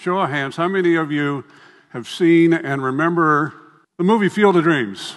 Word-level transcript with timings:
Show 0.00 0.20
of 0.20 0.30
hands, 0.30 0.54
how 0.54 0.68
many 0.68 0.94
of 0.94 1.10
you 1.10 1.44
have 1.88 2.08
seen 2.08 2.52
and 2.52 2.80
remember 2.84 3.52
the 3.96 4.04
movie 4.04 4.28
Field 4.28 4.56
of 4.56 4.62
Dreams? 4.62 5.16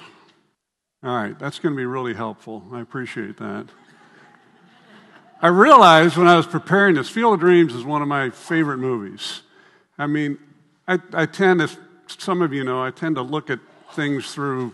All 1.03 1.15
right, 1.15 1.37
that's 1.37 1.59
going 1.59 1.75
to 1.75 1.77
be 1.77 1.85
really 1.85 2.15
helpful. 2.15 2.63
I 2.73 2.81
appreciate 2.81 3.37
that. 3.37 3.67
I 5.39 5.49
realized 5.49 6.17
when 6.17 6.27
I 6.27 6.35
was 6.35 6.47
preparing 6.47 6.95
this, 6.95 7.09
Field 7.09 7.35
of 7.35 7.39
Dreams 7.39 7.75
is 7.75 7.83
one 7.83 8.01
of 8.01 8.07
my 8.07 8.31
favorite 8.31 8.79
movies. 8.79 9.43
I 9.99 10.07
mean, 10.07 10.39
I, 10.87 10.97
I 11.13 11.27
tend, 11.27 11.61
as 11.61 11.77
some 12.07 12.41
of 12.41 12.51
you 12.51 12.63
know, 12.63 12.83
I 12.83 12.89
tend 12.89 13.17
to 13.17 13.21
look 13.21 13.51
at 13.51 13.59
things 13.93 14.33
through, 14.33 14.73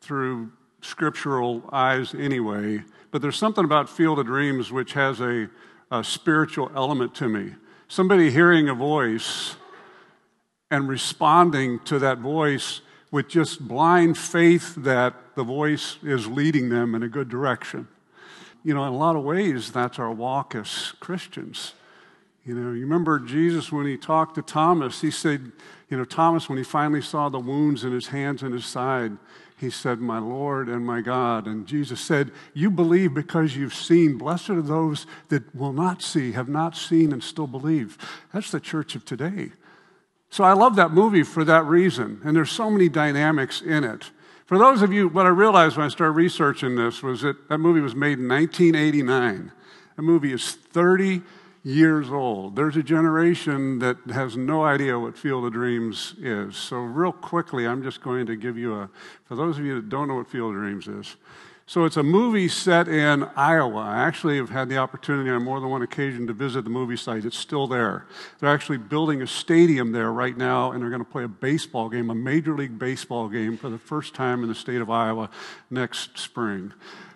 through 0.00 0.52
scriptural 0.82 1.68
eyes 1.72 2.14
anyway, 2.14 2.84
but 3.10 3.20
there's 3.20 3.38
something 3.38 3.64
about 3.64 3.90
Field 3.90 4.20
of 4.20 4.26
Dreams 4.26 4.70
which 4.70 4.92
has 4.92 5.20
a, 5.20 5.48
a 5.90 6.04
spiritual 6.04 6.70
element 6.76 7.12
to 7.16 7.28
me. 7.28 7.54
Somebody 7.92 8.30
hearing 8.30 8.70
a 8.70 8.74
voice 8.74 9.56
and 10.70 10.88
responding 10.88 11.78
to 11.80 11.98
that 11.98 12.20
voice 12.20 12.80
with 13.10 13.28
just 13.28 13.68
blind 13.68 14.16
faith 14.16 14.74
that 14.76 15.14
the 15.34 15.44
voice 15.44 15.98
is 16.02 16.26
leading 16.26 16.70
them 16.70 16.94
in 16.94 17.02
a 17.02 17.08
good 17.10 17.28
direction. 17.28 17.86
You 18.64 18.72
know, 18.72 18.84
in 18.84 18.94
a 18.94 18.96
lot 18.96 19.14
of 19.14 19.24
ways, 19.24 19.70
that's 19.70 19.98
our 19.98 20.10
walk 20.10 20.54
as 20.54 20.94
Christians. 21.00 21.74
You 22.46 22.54
know, 22.54 22.72
you 22.72 22.80
remember 22.80 23.18
Jesus 23.18 23.70
when 23.70 23.84
he 23.84 23.98
talked 23.98 24.36
to 24.36 24.42
Thomas, 24.42 25.02
he 25.02 25.10
said, 25.10 25.52
you 25.90 25.98
know, 25.98 26.06
Thomas, 26.06 26.48
when 26.48 26.56
he 26.56 26.64
finally 26.64 27.02
saw 27.02 27.28
the 27.28 27.38
wounds 27.38 27.84
in 27.84 27.92
his 27.92 28.06
hands 28.06 28.42
and 28.42 28.54
his 28.54 28.64
side, 28.64 29.18
he 29.62 29.70
said, 29.70 30.00
My 30.00 30.18
Lord 30.18 30.68
and 30.68 30.84
my 30.84 31.00
God. 31.00 31.46
And 31.46 31.66
Jesus 31.66 32.00
said, 32.00 32.32
You 32.52 32.70
believe 32.70 33.14
because 33.14 33.56
you've 33.56 33.74
seen. 33.74 34.18
Blessed 34.18 34.50
are 34.50 34.60
those 34.60 35.06
that 35.28 35.54
will 35.54 35.72
not 35.72 36.02
see, 36.02 36.32
have 36.32 36.48
not 36.48 36.76
seen, 36.76 37.12
and 37.12 37.22
still 37.22 37.46
believe. 37.46 37.96
That's 38.34 38.50
the 38.50 38.60
church 38.60 38.94
of 38.96 39.04
today. 39.04 39.52
So 40.30 40.44
I 40.44 40.52
love 40.52 40.76
that 40.76 40.90
movie 40.90 41.22
for 41.22 41.44
that 41.44 41.64
reason. 41.64 42.20
And 42.24 42.36
there's 42.36 42.50
so 42.50 42.70
many 42.70 42.88
dynamics 42.88 43.62
in 43.62 43.84
it. 43.84 44.10
For 44.46 44.58
those 44.58 44.82
of 44.82 44.92
you, 44.92 45.08
what 45.08 45.26
I 45.26 45.30
realized 45.30 45.76
when 45.76 45.86
I 45.86 45.90
started 45.90 46.12
researching 46.12 46.74
this 46.74 47.02
was 47.02 47.22
that 47.22 47.48
that 47.48 47.58
movie 47.58 47.80
was 47.80 47.94
made 47.94 48.18
in 48.18 48.28
1989. 48.28 49.52
That 49.96 50.02
movie 50.02 50.32
is 50.32 50.52
30 50.52 51.22
years 51.62 52.10
old. 52.10 52.56
There's 52.56 52.76
a 52.76 52.82
generation 52.82 53.78
that 53.78 53.96
has 54.12 54.36
no 54.36 54.64
idea 54.64 54.98
what 54.98 55.16
Field 55.16 55.44
of 55.44 55.52
Dreams 55.52 56.14
is. 56.20 56.56
So, 56.56 56.78
real 56.78 57.12
quickly, 57.12 57.66
I'm 57.66 57.82
just 57.82 58.02
going 58.02 58.26
to 58.26 58.36
give 58.36 58.58
you 58.58 58.74
a, 58.74 58.90
for 59.24 59.36
those 59.36 59.58
of 59.58 59.64
you 59.64 59.76
that 59.76 59.88
don't 59.88 60.08
know 60.08 60.16
what 60.16 60.28
Field 60.28 60.54
of 60.54 60.60
Dreams 60.60 60.88
is, 60.88 61.16
so 61.66 61.84
it's 61.84 61.96
a 61.96 62.02
movie 62.02 62.48
set 62.48 62.88
in 62.88 63.22
Iowa. 63.36 63.80
I 63.80 64.02
actually 64.02 64.36
have 64.36 64.50
had 64.50 64.68
the 64.68 64.78
opportunity 64.78 65.30
on 65.30 65.42
more 65.44 65.60
than 65.60 65.70
one 65.70 65.82
occasion 65.82 66.26
to 66.26 66.32
visit 66.32 66.64
the 66.64 66.70
movie 66.70 66.96
site. 66.96 67.24
It's 67.24 67.38
still 67.38 67.66
there. 67.66 68.06
They're 68.40 68.52
actually 68.52 68.78
building 68.78 69.22
a 69.22 69.26
stadium 69.26 69.92
there 69.92 70.12
right 70.12 70.36
now, 70.36 70.72
and 70.72 70.82
they're 70.82 70.90
going 70.90 71.04
to 71.04 71.10
play 71.10 71.24
a 71.24 71.28
baseball 71.28 71.88
game, 71.88 72.10
a 72.10 72.14
Major 72.14 72.56
League 72.56 72.78
Baseball 72.78 73.28
game, 73.28 73.56
for 73.56 73.70
the 73.70 73.78
first 73.78 74.12
time 74.12 74.42
in 74.42 74.48
the 74.48 74.54
state 74.54 74.80
of 74.80 74.90
Iowa 74.90 75.30
next 75.70 76.18
spring. 76.18 76.72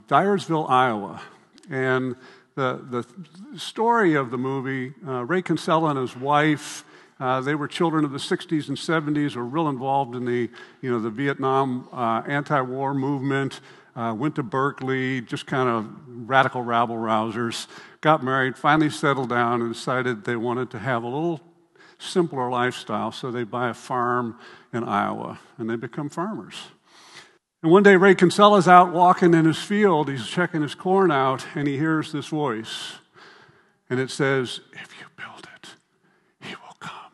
Dyersville, 0.09 0.71
Iowa. 0.71 1.21
And 1.69 2.15
the, 2.57 3.05
the 3.53 3.59
story 3.59 4.15
of 4.15 4.31
the 4.31 4.39
movie, 4.39 4.95
uh, 5.07 5.25
Ray 5.25 5.43
Kinsella 5.43 5.91
and 5.91 5.99
his 5.99 6.17
wife, 6.17 6.85
uh, 7.21 7.41
they 7.43 7.55
were 7.55 7.69
children 7.69 8.05
of 8.05 8.13
the 8.13 8.19
60s 8.19 8.69
and 8.69 8.77
70s, 8.77 9.37
were 9.37 9.45
real 9.45 9.69
involved 9.69 10.17
in 10.17 10.25
the, 10.25 10.51
you 10.81 10.91
know, 10.91 10.99
the 10.99 11.11
Vietnam 11.11 11.89
uh, 11.93 12.23
anti-war 12.27 12.95
movement. 12.95 13.61
Uh, 13.95 14.13
went 14.13 14.35
to 14.35 14.43
Berkeley, 14.43 15.23
just 15.23 15.47
kind 15.47 15.71
of 15.71 15.91
radical 16.29 16.63
rabble 16.63 16.97
rousers, 16.97 17.67
got 18.03 18.23
married, 18.23 18.55
finally 18.55 18.91
settled 18.91 19.31
down, 19.31 19.63
and 19.63 19.73
decided 19.73 20.23
they 20.25 20.37
wanted 20.37 20.69
to 20.71 20.79
have 20.79 21.03
a 21.03 21.07
little 21.07 21.41
simpler 21.99 22.51
lifestyle, 22.51 23.11
so 23.11 23.31
they 23.31 23.43
buy 23.43 23.71
a 23.71 23.75
farm 23.75 24.39
in 24.75 24.85
Iowa, 24.85 25.39
and 25.57 25.71
they 25.71 25.77
become 25.77 26.11
farmers. 26.11 26.57
And 27.63 27.73
one 27.73 27.83
day, 27.83 27.97
Ray 27.97 28.15
Kinsella's 28.15 28.69
out 28.69 28.93
walking 28.93 29.35
in 29.35 29.45
his 29.45 29.59
field, 29.59 30.09
he's 30.09 30.27
checking 30.27 30.63
his 30.63 30.75
corn 30.75 31.11
out, 31.11 31.47
and 31.55 31.67
he 31.67 31.79
hears 31.79 32.13
this 32.13 32.29
voice, 32.29 32.95
and 33.89 33.99
it 33.99 34.11
says, 34.11 34.61
If 34.73 34.95
you 35.01 35.07
build 35.17 35.49
it, 35.55 35.71
he 36.41 36.55
will 36.55 36.77
come. 36.79 37.13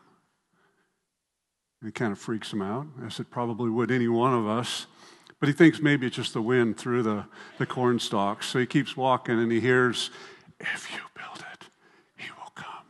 And 1.81 1.89
it 1.89 1.95
kind 1.95 2.11
of 2.11 2.19
freaks 2.19 2.51
him 2.51 2.61
out, 2.61 2.87
as 3.05 3.19
it 3.19 3.31
probably 3.31 3.69
would 3.69 3.89
any 3.89 4.07
one 4.07 4.33
of 4.33 4.47
us. 4.47 4.87
But 5.39 5.47
he 5.47 5.53
thinks 5.53 5.81
maybe 5.81 6.07
it's 6.07 6.15
just 6.15 6.33
the 6.33 6.41
wind 6.41 6.77
through 6.77 7.03
the, 7.03 7.25
the 7.57 7.65
corn 7.65 7.99
stalks. 7.99 8.47
So 8.47 8.59
he 8.59 8.65
keeps 8.65 8.95
walking 8.95 9.39
and 9.39 9.51
he 9.51 9.59
hears, 9.59 10.09
If 10.57 10.89
you 10.89 10.99
build 11.15 11.45
it, 11.51 11.67
he 12.15 12.29
will 12.31 12.51
come. 12.55 12.85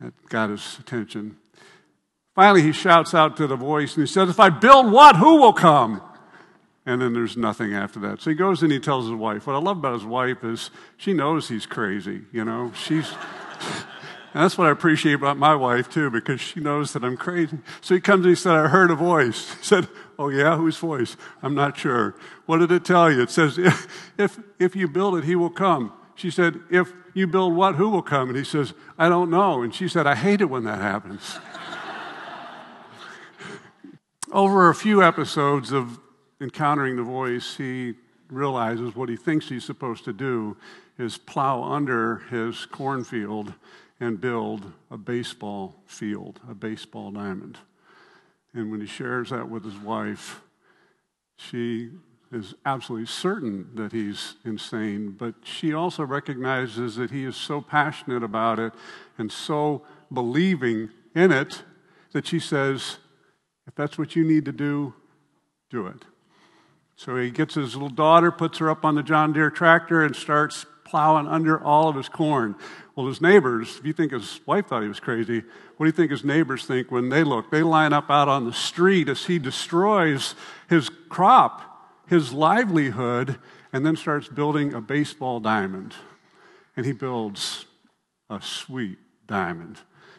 That 0.00 0.28
got 0.28 0.50
his 0.50 0.78
attention. 0.80 1.36
Finally, 2.34 2.62
he 2.62 2.72
shouts 2.72 3.14
out 3.14 3.36
to 3.36 3.46
the 3.46 3.54
voice 3.54 3.94
and 3.94 4.04
he 4.04 4.12
says, 4.12 4.28
If 4.28 4.40
I 4.40 4.48
build 4.48 4.90
what, 4.90 5.14
who 5.14 5.36
will 5.36 5.52
come? 5.52 6.02
And 6.86 7.00
then 7.00 7.14
there's 7.14 7.36
nothing 7.36 7.74
after 7.74 7.98
that. 8.00 8.20
So 8.20 8.30
he 8.30 8.36
goes 8.36 8.62
and 8.62 8.70
he 8.70 8.78
tells 8.78 9.06
his 9.06 9.14
wife. 9.14 9.46
What 9.46 9.56
I 9.56 9.58
love 9.58 9.78
about 9.78 9.94
his 9.94 10.04
wife 10.04 10.44
is 10.44 10.70
she 10.96 11.14
knows 11.14 11.48
he's 11.48 11.66
crazy, 11.66 12.22
you 12.32 12.44
know. 12.44 12.72
She's. 12.74 13.12
And 14.34 14.42
that's 14.42 14.58
what 14.58 14.66
I 14.66 14.72
appreciate 14.72 15.12
about 15.12 15.36
my 15.36 15.54
wife, 15.54 15.88
too, 15.88 16.10
because 16.10 16.40
she 16.40 16.58
knows 16.58 16.92
that 16.92 17.04
I'm 17.04 17.16
crazy. 17.16 17.56
So 17.80 17.94
he 17.94 18.00
comes 18.00 18.26
and 18.26 18.30
he 18.30 18.34
said, 18.34 18.52
I 18.52 18.66
heard 18.66 18.90
a 18.90 18.96
voice. 18.96 19.54
He 19.58 19.64
said, 19.64 19.88
Oh, 20.18 20.28
yeah? 20.28 20.56
Whose 20.56 20.76
voice? 20.76 21.16
I'm 21.40 21.54
not 21.54 21.78
sure. 21.78 22.16
What 22.46 22.58
did 22.58 22.72
it 22.72 22.84
tell 22.84 23.12
you? 23.12 23.22
It 23.22 23.30
says, 23.30 23.58
If, 23.58 23.86
if, 24.18 24.40
if 24.58 24.74
you 24.74 24.88
build 24.88 25.16
it, 25.16 25.24
he 25.24 25.36
will 25.36 25.50
come. 25.50 25.92
She 26.16 26.32
said, 26.32 26.58
If 26.68 26.92
you 27.14 27.28
build 27.28 27.54
what, 27.54 27.76
who 27.76 27.88
will 27.90 28.02
come? 28.02 28.28
And 28.28 28.36
he 28.36 28.42
says, 28.42 28.74
I 28.98 29.08
don't 29.08 29.30
know. 29.30 29.62
And 29.62 29.72
she 29.72 29.86
said, 29.86 30.04
I 30.04 30.16
hate 30.16 30.40
it 30.40 30.46
when 30.46 30.64
that 30.64 30.80
happens. 30.80 31.38
Over 34.32 34.68
a 34.68 34.74
few 34.74 35.00
episodes 35.00 35.70
of 35.70 36.00
encountering 36.44 36.96
the 36.96 37.02
voice, 37.02 37.56
he 37.56 37.94
realizes 38.28 38.94
what 38.94 39.08
he 39.08 39.16
thinks 39.16 39.48
he's 39.48 39.64
supposed 39.64 40.04
to 40.04 40.12
do 40.12 40.56
is 40.98 41.16
plow 41.16 41.62
under 41.64 42.18
his 42.30 42.66
cornfield 42.66 43.54
and 43.98 44.20
build 44.20 44.70
a 44.90 44.98
baseball 44.98 45.74
field, 45.86 46.40
a 46.48 46.54
baseball 46.54 47.10
diamond. 47.10 47.56
And 48.52 48.70
when 48.70 48.82
he 48.82 48.86
shares 48.86 49.30
that 49.30 49.48
with 49.48 49.64
his 49.64 49.76
wife, 49.76 50.42
she 51.36 51.92
is 52.30 52.54
absolutely 52.66 53.06
certain 53.06 53.70
that 53.74 53.92
he's 53.92 54.34
insane, 54.44 55.16
but 55.18 55.34
she 55.44 55.72
also 55.72 56.04
recognizes 56.04 56.96
that 56.96 57.10
he 57.10 57.24
is 57.24 57.36
so 57.36 57.62
passionate 57.62 58.22
about 58.22 58.58
it 58.58 58.74
and 59.16 59.32
so 59.32 59.82
believing 60.12 60.90
in 61.14 61.32
it 61.32 61.62
that 62.12 62.26
she 62.26 62.38
says, 62.38 62.98
if 63.66 63.74
that's 63.74 63.96
what 63.96 64.14
you 64.14 64.24
need 64.24 64.44
to 64.44 64.52
do, 64.52 64.92
do 65.70 65.86
it. 65.86 66.04
So 66.96 67.16
he 67.16 67.30
gets 67.30 67.54
his 67.54 67.74
little 67.74 67.88
daughter, 67.88 68.30
puts 68.30 68.58
her 68.58 68.70
up 68.70 68.84
on 68.84 68.94
the 68.94 69.02
John 69.02 69.32
Deere 69.32 69.50
tractor, 69.50 70.04
and 70.04 70.14
starts 70.14 70.64
plowing 70.84 71.26
under 71.26 71.62
all 71.62 71.88
of 71.88 71.96
his 71.96 72.08
corn. 72.08 72.54
Well, 72.94 73.08
his 73.08 73.20
neighbors, 73.20 73.78
if 73.78 73.84
you 73.84 73.92
think 73.92 74.12
his 74.12 74.40
wife 74.46 74.68
thought 74.68 74.82
he 74.82 74.88
was 74.88 75.00
crazy, 75.00 75.42
what 75.76 75.86
do 75.86 75.86
you 75.86 75.92
think 75.92 76.12
his 76.12 76.24
neighbors 76.24 76.66
think 76.66 76.92
when 76.92 77.08
they 77.08 77.24
look? 77.24 77.50
They 77.50 77.62
line 77.62 77.92
up 77.92 78.10
out 78.10 78.28
on 78.28 78.44
the 78.44 78.52
street 78.52 79.08
as 79.08 79.26
he 79.26 79.40
destroys 79.40 80.36
his 80.68 80.88
crop, 81.08 81.62
his 82.06 82.32
livelihood, 82.32 83.38
and 83.72 83.84
then 83.84 83.96
starts 83.96 84.28
building 84.28 84.72
a 84.72 84.80
baseball 84.80 85.40
diamond. 85.40 85.94
And 86.76 86.86
he 86.86 86.92
builds 86.92 87.66
a 88.30 88.40
sweet 88.40 88.98
diamond, 89.26 89.78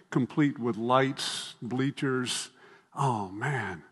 complete 0.10 0.60
with 0.60 0.76
lights, 0.76 1.56
bleachers. 1.62 2.50
Oh, 2.94 3.30
man. 3.30 3.84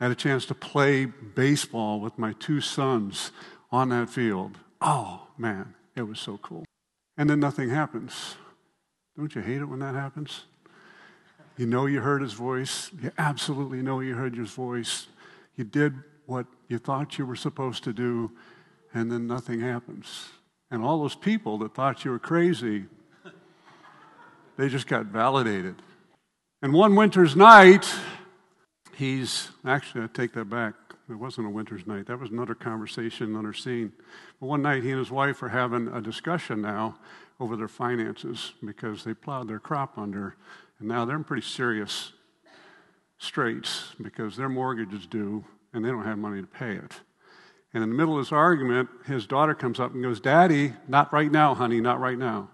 I 0.00 0.04
had 0.04 0.12
a 0.12 0.16
chance 0.16 0.44
to 0.46 0.54
play 0.54 1.06
baseball 1.06 2.00
with 2.00 2.18
my 2.18 2.34
two 2.34 2.60
sons 2.60 3.30
on 3.72 3.88
that 3.88 4.10
field. 4.10 4.58
Oh, 4.80 5.28
man, 5.38 5.74
it 5.94 6.02
was 6.02 6.20
so 6.20 6.38
cool. 6.38 6.64
And 7.16 7.30
then 7.30 7.40
nothing 7.40 7.70
happens. 7.70 8.36
Don't 9.16 9.34
you 9.34 9.40
hate 9.40 9.62
it 9.62 9.64
when 9.64 9.78
that 9.78 9.94
happens? 9.94 10.44
You 11.56 11.66
know 11.66 11.86
you 11.86 12.00
heard 12.00 12.20
his 12.20 12.34
voice. 12.34 12.90
You 13.02 13.10
absolutely 13.16 13.80
know 13.80 14.00
you 14.00 14.14
heard 14.14 14.36
his 14.36 14.50
voice. 14.50 15.06
You 15.56 15.64
did 15.64 15.94
what 16.26 16.46
you 16.68 16.78
thought 16.78 17.16
you 17.16 17.24
were 17.24 17.36
supposed 17.36 17.82
to 17.84 17.94
do, 17.94 18.32
and 18.92 19.10
then 19.10 19.26
nothing 19.26 19.60
happens. 19.60 20.28
And 20.70 20.82
all 20.82 21.00
those 21.00 21.14
people 21.14 21.56
that 21.58 21.74
thought 21.74 22.04
you 22.04 22.10
were 22.10 22.18
crazy, 22.18 22.84
they 24.58 24.68
just 24.68 24.86
got 24.86 25.06
validated. 25.06 25.76
And 26.60 26.74
one 26.74 26.94
winter's 26.94 27.36
night, 27.36 27.88
he's 28.96 29.50
actually, 29.64 30.04
I 30.04 30.08
take 30.08 30.32
that 30.32 30.46
back. 30.46 30.74
It 31.08 31.14
wasn't 31.14 31.46
a 31.46 31.50
winter's 31.50 31.86
night. 31.86 32.06
That 32.06 32.18
was 32.18 32.30
another 32.30 32.54
conversation, 32.54 33.28
another 33.28 33.52
scene. 33.52 33.92
But 34.40 34.46
one 34.46 34.62
night, 34.62 34.82
he 34.82 34.90
and 34.90 34.98
his 34.98 35.10
wife 35.10 35.42
are 35.42 35.50
having 35.50 35.88
a 35.88 36.00
discussion 36.00 36.62
now 36.62 36.98
over 37.38 37.56
their 37.56 37.68
finances 37.68 38.54
because 38.64 39.04
they 39.04 39.14
plowed 39.14 39.48
their 39.48 39.60
crop 39.60 39.98
under, 39.98 40.36
and 40.78 40.88
now 40.88 41.04
they're 41.04 41.16
in 41.16 41.24
pretty 41.24 41.46
serious 41.46 42.12
straits 43.18 43.94
because 44.02 44.36
their 44.36 44.48
mortgage 44.48 44.92
is 44.92 45.06
due 45.06 45.44
and 45.72 45.84
they 45.84 45.90
don't 45.90 46.04
have 46.04 46.18
money 46.18 46.40
to 46.40 46.46
pay 46.46 46.72
it. 46.72 47.00
And 47.72 47.82
in 47.82 47.90
the 47.90 47.94
middle 47.94 48.18
of 48.18 48.24
this 48.24 48.32
argument, 48.32 48.88
his 49.06 49.26
daughter 49.26 49.54
comes 49.54 49.78
up 49.78 49.92
and 49.92 50.02
goes, 50.02 50.18
Daddy, 50.18 50.72
not 50.88 51.12
right 51.12 51.30
now, 51.30 51.54
honey, 51.54 51.80
not 51.80 52.00
right 52.00 52.18
now. 52.18 52.50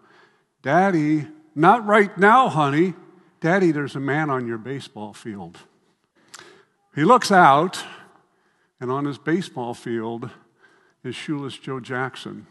Daddy, 0.63 1.27
not 1.55 1.87
right 1.87 2.17
now, 2.19 2.49
honey. 2.49 2.95
Daddy, 3.41 3.71
there's 3.73 3.97
a 3.97 4.01
man 4.01 4.31
on 4.31 4.47
your 4.47 4.59
baseball 4.59 5.13
field. 5.13 5.59
He 6.95 7.05
looks 7.05 7.33
out, 7.33 7.83
and 8.79 8.91
on 8.91 9.07
his 9.07 9.17
baseball 9.17 9.73
field 9.73 10.29
is 11.03 11.17
Shoeless 11.17 11.57
Joe 11.57 11.81
Jackson, 11.81 12.47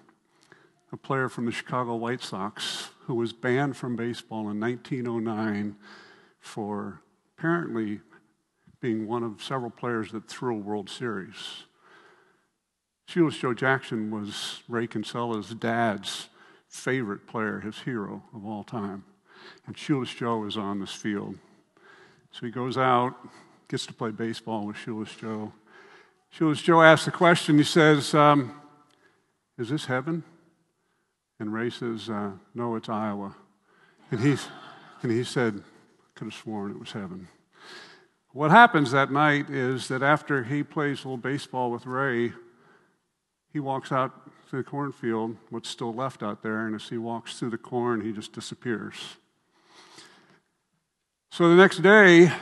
a 0.91 0.97
player 0.97 1.29
from 1.29 1.45
the 1.45 1.51
Chicago 1.51 1.95
White 1.95 2.23
Sox 2.23 2.89
who 3.05 3.13
was 3.13 3.33
banned 3.33 3.77
from 3.77 3.95
baseball 3.95 4.49
in 4.49 4.59
1909 4.59 5.75
for 6.39 7.01
apparently 7.37 7.99
being 8.79 9.07
one 9.07 9.21
of 9.21 9.43
several 9.43 9.69
players 9.69 10.11
that 10.11 10.27
threw 10.27 10.55
a 10.55 10.59
World 10.59 10.89
Series. 10.89 11.65
Shoeless 13.05 13.37
Joe 13.37 13.53
Jackson 13.53 14.09
was 14.09 14.63
Ray 14.67 14.87
Kinsella's 14.87 15.53
dad's 15.53 16.29
favorite 16.67 17.27
player, 17.27 17.59
his 17.59 17.77
hero 17.81 18.23
of 18.33 18.43
all 18.43 18.63
time. 18.63 19.03
And 19.67 19.77
Shoeless 19.77 20.11
Joe 20.15 20.45
is 20.45 20.57
on 20.57 20.79
this 20.79 20.93
field. 20.93 21.35
So 22.31 22.47
he 22.47 22.51
goes 22.51 22.75
out, 22.75 23.15
gets 23.71 23.85
to 23.85 23.93
play 23.93 24.11
baseball 24.11 24.67
with 24.67 24.75
Shoeless 24.75 25.15
Joe. 25.15 25.53
Shoeless 26.29 26.61
Joe 26.61 26.81
asks 26.81 27.05
the 27.05 27.11
question, 27.11 27.57
he 27.57 27.63
says, 27.63 28.13
um, 28.13 28.53
Is 29.57 29.69
this 29.69 29.85
heaven? 29.85 30.23
And 31.39 31.53
Ray 31.53 31.69
says, 31.69 32.09
uh, 32.09 32.31
No, 32.53 32.75
it's 32.75 32.89
Iowa. 32.89 33.33
And, 34.11 34.19
he's, 34.19 34.45
and 35.01 35.09
he 35.09 35.23
said, 35.23 35.63
Could 36.15 36.25
have 36.25 36.33
sworn 36.33 36.71
it 36.71 36.79
was 36.81 36.91
heaven. 36.91 37.29
What 38.33 38.51
happens 38.51 38.91
that 38.91 39.09
night 39.09 39.49
is 39.49 39.87
that 39.87 40.03
after 40.03 40.43
he 40.43 40.63
plays 40.63 40.99
a 40.99 41.07
little 41.07 41.15
baseball 41.15 41.71
with 41.71 41.85
Ray, 41.85 42.33
he 43.53 43.61
walks 43.61 43.93
out 43.93 44.11
to 44.49 44.57
the 44.57 44.63
cornfield, 44.63 45.37
what's 45.49 45.69
still 45.69 45.93
left 45.93 46.23
out 46.23 46.43
there, 46.43 46.67
and 46.67 46.75
as 46.75 46.89
he 46.89 46.97
walks 46.97 47.39
through 47.39 47.51
the 47.51 47.57
corn, 47.57 48.01
he 48.01 48.11
just 48.11 48.33
disappears. 48.33 49.15
So 51.29 51.47
the 51.47 51.55
next 51.55 51.77
day, 51.77 52.33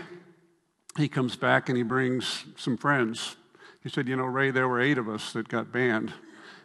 he 0.98 1.08
comes 1.08 1.36
back 1.36 1.70
and 1.70 1.78
he 1.78 1.84
brings 1.84 2.46
some 2.56 2.78
friends. 2.78 3.36
He 3.84 3.90
said, 3.90 4.08
You 4.08 4.16
know, 4.16 4.26
Ray, 4.26 4.52
there 4.52 4.68
were 4.68 4.82
eight 4.82 4.98
of 4.98 5.08
us 5.08 5.34
that 5.34 5.48
got 5.48 5.72
banned. 5.72 6.14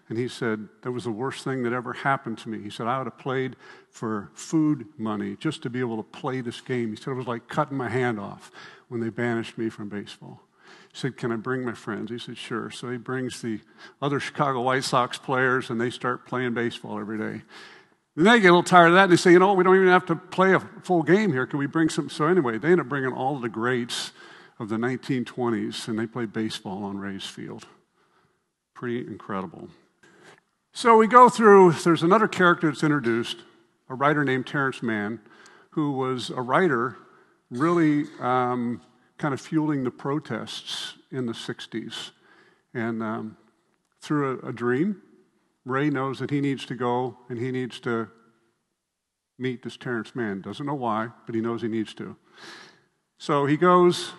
And 0.09 0.19
he 0.19 0.29
said, 0.29 0.69
That 0.82 0.93
was 0.93 1.05
the 1.05 1.11
worst 1.11 1.44
thing 1.44 1.62
that 1.62 1.73
ever 1.73 1.93
happened 1.93 2.38
to 2.38 2.49
me. 2.49 2.61
He 2.61 2.71
said, 2.71 2.87
I 2.87 2.99
would 2.99 3.06
have 3.06 3.19
played 3.19 3.56
for 3.91 4.31
food 4.35 4.87
money 4.99 5.37
just 5.38 5.62
to 5.62 5.71
be 5.71 5.81
able 5.81 5.97
to 5.97 6.03
play 6.03 6.41
this 6.41 6.61
game. 6.61 6.91
He 6.91 6.97
said, 6.97 7.12
It 7.12 7.15
was 7.15 7.26
like 7.26 7.49
cutting 7.49 7.76
my 7.76 7.88
hand 7.88 8.21
off 8.21 8.50
when 8.88 9.00
they 9.00 9.11
banished 9.11 9.56
me 9.56 9.69
from 9.69 9.88
baseball. 9.88 10.41
He 10.93 10.99
said, 10.99 11.17
Can 11.17 11.32
I 11.32 11.37
bring 11.37 11.65
my 11.65 11.75
friends? 11.75 12.11
He 12.11 12.19
said, 12.19 12.37
Sure. 12.37 12.70
So 12.70 12.91
he 12.91 12.99
brings 12.99 13.41
the 13.41 13.61
other 14.03 14.20
Chicago 14.20 14.61
White 14.61 14.85
Sox 14.85 15.19
players 15.19 15.70
and 15.70 15.81
they 15.81 15.91
start 15.91 16.27
playing 16.27 16.55
baseball 16.55 16.99
every 16.99 17.19
day. 17.19 17.43
Then 18.17 18.25
they 18.27 18.41
get 18.41 18.49
a 18.49 18.53
little 18.53 18.63
tired 18.63 18.89
of 18.89 18.95
that 18.95 19.05
and 19.05 19.13
they 19.13 19.17
say, 19.17 19.33
You 19.33 19.39
know, 19.39 19.55
we 19.55 19.65
don't 19.65 19.77
even 19.77 19.89
have 19.89 20.07
to 20.07 20.17
play 20.17 20.55
a 20.55 20.61
full 20.61 21.03
game 21.03 21.33
here. 21.33 21.47
Can 21.47 21.59
we 21.59 21.67
bring 21.67 21.89
some? 21.89 22.09
So 22.09 22.27
anyway, 22.27 22.59
they 22.59 22.73
end 22.73 22.81
up 22.81 22.89
bringing 22.89 23.13
all 23.13 23.39
the 23.39 23.49
greats 23.49 24.13
of 24.59 24.69
the 24.69 24.77
1920s 24.77 25.89
and 25.89 25.99
they 25.99 26.07
play 26.07 26.27
baseball 26.27 26.85
on 26.85 26.99
Ray's 26.99 27.27
Field. 27.27 27.67
Pretty 28.75 29.01
incredible. 29.01 29.69
So 30.73 30.97
we 30.97 31.07
go 31.07 31.29
through, 31.29 31.73
there's 31.73 32.03
another 32.03 32.29
character 32.29 32.69
that's 32.69 32.83
introduced, 32.83 33.39
a 33.89 33.95
writer 33.95 34.25
named 34.25 34.47
Terrence 34.47 34.83
Mann, 34.83 35.21
who 35.71 35.93
was 35.93 36.31
a 36.31 36.41
writer 36.41 36.97
really 37.51 38.07
um, 38.21 38.81
kind 39.19 39.35
of 39.35 39.41
fueling 39.41 39.85
the 39.85 39.91
protests 39.91 40.95
in 41.11 41.27
the 41.27 41.33
60s. 41.33 42.11
And 42.73 43.03
um, 43.03 43.37
through 44.01 44.41
a, 44.43 44.49
a 44.49 44.53
dream, 44.53 45.01
Ray 45.65 45.91
knows 45.91 46.19
that 46.19 46.31
he 46.31 46.41
needs 46.41 46.67
to 46.67 46.75
go 46.75 47.17
and 47.29 47.39
he 47.39 47.51
needs 47.51 47.81
to 47.81 48.09
meet 49.39 49.63
this 49.63 49.77
Terrence 49.77 50.15
Mann. 50.15 50.41
Doesn't 50.41 50.67
know 50.67 50.75
why, 50.75 51.09
but 51.27 51.35
he 51.35 51.41
knows 51.41 51.63
he 51.63 51.69
needs 51.69 51.95
to. 51.95 52.17
So 53.19 53.47
he 53.47 53.57
goes. 53.57 54.13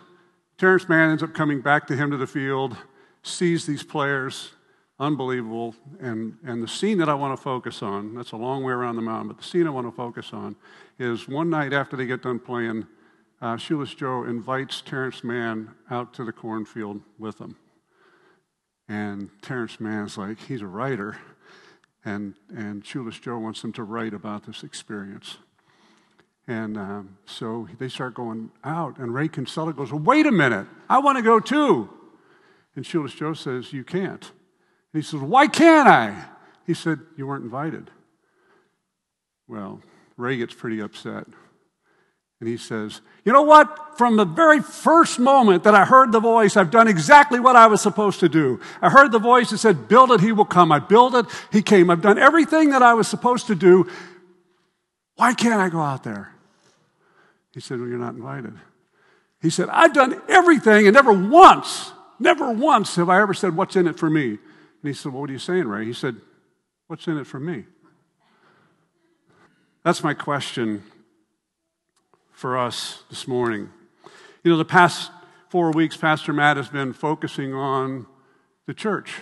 Terrence 0.58 0.88
Mann 0.88 1.12
ends 1.12 1.22
up 1.22 1.34
coming 1.34 1.60
back 1.62 1.86
to 1.88 1.96
him 1.98 2.12
to 2.12 2.18
the 2.18 2.28
field, 2.28 2.78
sees 3.24 3.66
these 3.66 3.84
players, 3.84 4.52
unbelievable. 5.00 5.76
And, 6.00 6.38
and 6.46 6.64
the 6.64 6.68
scene 6.68 6.98
that 7.00 7.10
I 7.10 7.14
want 7.14 7.38
to 7.38 7.42
focus 7.42 7.84
on, 7.84 8.16
that's 8.16 8.32
a 8.32 8.38
long 8.38 8.64
way 8.64 8.72
around 8.72 8.96
the 8.96 9.02
mountain, 9.02 9.28
but 9.28 9.38
the 9.38 9.44
scene 9.44 9.68
I 9.68 9.72
want 9.72 9.86
to 9.88 9.92
focus 9.92 10.32
on 10.32 10.56
is 10.98 11.28
one 11.28 11.50
night 11.50 11.74
after 11.74 11.98
they 11.98 12.06
get 12.06 12.22
done 12.22 12.40
playing, 12.40 12.88
uh, 13.42 13.58
Shoeless 13.58 13.94
Joe 13.94 14.24
invites 14.24 14.82
Terrence 14.82 15.24
Mann 15.24 15.72
out 15.92 16.14
to 16.14 16.24
the 16.24 16.32
cornfield 16.32 17.02
with 17.20 17.40
him. 17.40 17.58
And 18.88 19.30
Terrence 19.42 19.80
Mann's 19.80 20.18
like, 20.18 20.40
he's 20.40 20.62
a 20.62 20.68
writer. 20.68 21.18
And, 22.06 22.36
and 22.56 22.86
Shoeless 22.86 23.20
Joe 23.20 23.40
wants 23.40 23.62
them 23.62 23.74
to 23.74 23.84
write 23.84 24.14
about 24.14 24.46
this 24.46 24.64
experience. 24.64 25.38
And 26.48 26.78
um, 26.78 27.18
so 27.26 27.68
they 27.80 27.90
start 27.90 28.14
going 28.14 28.52
out, 28.64 29.00
and 29.00 29.14
Ray 29.14 29.28
Kinsella 29.28 29.74
goes, 29.74 29.92
well, 29.92 30.02
Wait 30.02 30.28
a 30.28 30.32
minute, 30.32 30.68
I 30.88 31.00
want 31.00 31.18
to 31.18 31.24
go 31.24 31.40
too. 31.40 31.90
And 32.76 32.86
Shoeless 32.86 33.14
Joe 33.14 33.34
says, 33.34 33.74
You 33.74 33.84
can't. 33.84 34.24
And 34.94 35.02
he 35.02 35.02
says, 35.02 35.22
Why 35.22 35.48
can't 35.48 35.88
I? 35.88 36.26
He 36.68 36.74
said, 36.74 37.00
You 37.18 37.26
weren't 37.26 37.44
invited. 37.44 37.90
Well, 39.48 39.82
Ray 40.18 40.38
gets 40.38 40.54
pretty 40.54 40.80
upset. 40.80 41.26
And 42.40 42.50
he 42.50 42.58
says, 42.58 43.02
You 43.24 43.32
know 43.32 43.44
what? 43.44 43.98
From 43.98 44.18
the 44.18 44.26
very 44.26 44.62
first 44.62 45.20
moment 45.20 45.64
that 45.64 45.74
I 45.74 45.86
heard 45.86 46.12
the 46.12 46.20
voice, 46.20 46.58
I've 46.58 46.72
done 46.72 46.88
exactly 46.88 47.40
what 47.40 47.56
I 47.56 47.68
was 47.68 47.82
supposed 47.82 48.20
to 48.20 48.30
do. 48.30 48.60
I 48.82 48.90
heard 48.90 49.12
the 49.12 49.20
voice 49.20 49.52
that 49.52 49.60
said, 49.60 49.88
Build 49.88 50.12
it, 50.12 50.20
he 50.20 50.32
will 50.32 50.46
come. 50.46 50.72
I 50.72 50.80
built 50.80 51.16
it, 51.16 51.26
he 51.52 51.62
came. 51.62 51.90
I've 51.90 52.02
done 52.02 52.18
everything 52.18 52.72
that 52.72 52.82
I 52.82 52.94
was 52.94 53.08
supposed 53.08 53.48
to 53.48 53.56
do. 53.56 53.90
Why 55.16 55.34
can't 55.34 55.62
I 55.62 55.70
go 55.70 55.80
out 55.80 56.04
there? 56.04 56.34
He 57.54 57.62
said, 57.62 57.80
Well, 57.80 57.88
you're 57.88 57.98
not 57.98 58.16
invited. 58.16 58.54
He 59.42 59.50
said, 59.50 59.70
I've 59.70 59.94
done 59.94 60.22
everything, 60.28 60.88
and 60.88 60.94
never 60.94 61.14
once, 61.14 61.94
never 62.20 62.52
once 62.52 62.96
have 62.96 63.10
I 63.10 63.22
ever 63.22 63.34
said, 63.34 63.56
What's 63.56 63.78
in 63.78 63.88
it 63.88 63.98
for 63.98 64.10
me? 64.10 64.28
And 64.32 64.40
he 64.84 64.94
said, 64.94 65.14
well, 65.14 65.22
What 65.22 65.30
are 65.30 65.34
you 65.34 65.40
saying, 65.40 65.68
Ray? 65.68 65.86
He 65.86 65.94
said, 65.94 66.18
What's 66.88 67.08
in 67.08 67.18
it 67.18 67.28
for 67.28 67.40
me? 67.40 67.64
That's 69.84 70.04
my 70.04 70.14
question 70.14 70.84
for 72.36 72.58
us 72.58 73.04
this 73.10 73.30
morning. 73.30 73.70
You 74.44 74.52
know, 74.52 74.58
the 74.58 74.66
past 74.66 75.10
four 75.48 75.72
weeks, 75.72 75.96
Pastor 75.96 76.34
Matt 76.34 76.58
has 76.58 76.68
been 76.68 76.92
focusing 76.92 77.54
on 77.54 78.08
the 78.68 78.74
church 78.74 79.22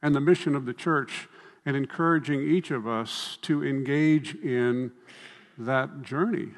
and 0.00 0.14
the 0.14 0.20
mission 0.20 0.54
of 0.54 0.64
the 0.64 0.72
church 0.72 1.28
and 1.66 1.76
encouraging 1.76 2.42
each 2.42 2.70
of 2.70 2.86
us 2.86 3.38
to 3.42 3.64
engage 3.64 4.36
in 4.36 4.92
that 5.58 6.02
journey 6.02 6.50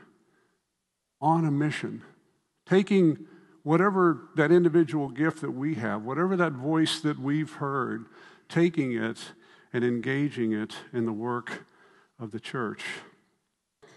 on 1.19 1.47
a 1.47 1.51
mission, 1.51 2.03
taking 2.69 3.27
whatever 3.63 4.29
that 4.37 4.53
individual 4.53 5.09
gift 5.09 5.41
that 5.41 5.53
we 5.53 5.77
have, 5.77 6.03
whatever 6.03 6.37
that 6.37 6.53
voice 6.53 7.01
that 7.01 7.19
we've 7.19 7.55
heard, 7.55 8.05
taking 8.51 8.93
it 8.93 9.33
and 9.73 9.83
engaging 9.83 10.53
it 10.53 10.77
in 10.93 11.07
the 11.07 11.13
work 11.13 11.65
of 12.21 12.33
the 12.33 12.41
church. 12.41 12.85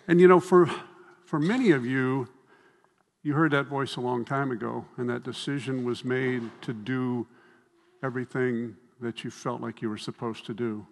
And 0.08 0.22
you 0.22 0.30
know, 0.30 0.40
for 0.40 0.70
for 1.30 1.40
many 1.40 1.70
of 1.70 1.86
you, 1.86 2.28
you 3.22 3.36
heard 3.36 3.52
that 3.52 3.68
voice 3.68 3.98
a 3.98 4.02
long 4.02 4.26
time 4.26 4.50
ago, 4.50 4.84
and 4.98 5.08
that 5.12 5.22
decision 5.22 5.86
was 5.86 6.04
made 6.04 6.42
to 6.64 6.74
do 6.74 7.28
everything 8.02 8.76
that 9.00 9.24
you 9.24 9.30
felt 9.30 9.62
like 9.62 9.80
you 9.80 9.90
were 9.92 9.98
supposed 9.98 10.44
to 10.48 10.56
do. 10.56 10.88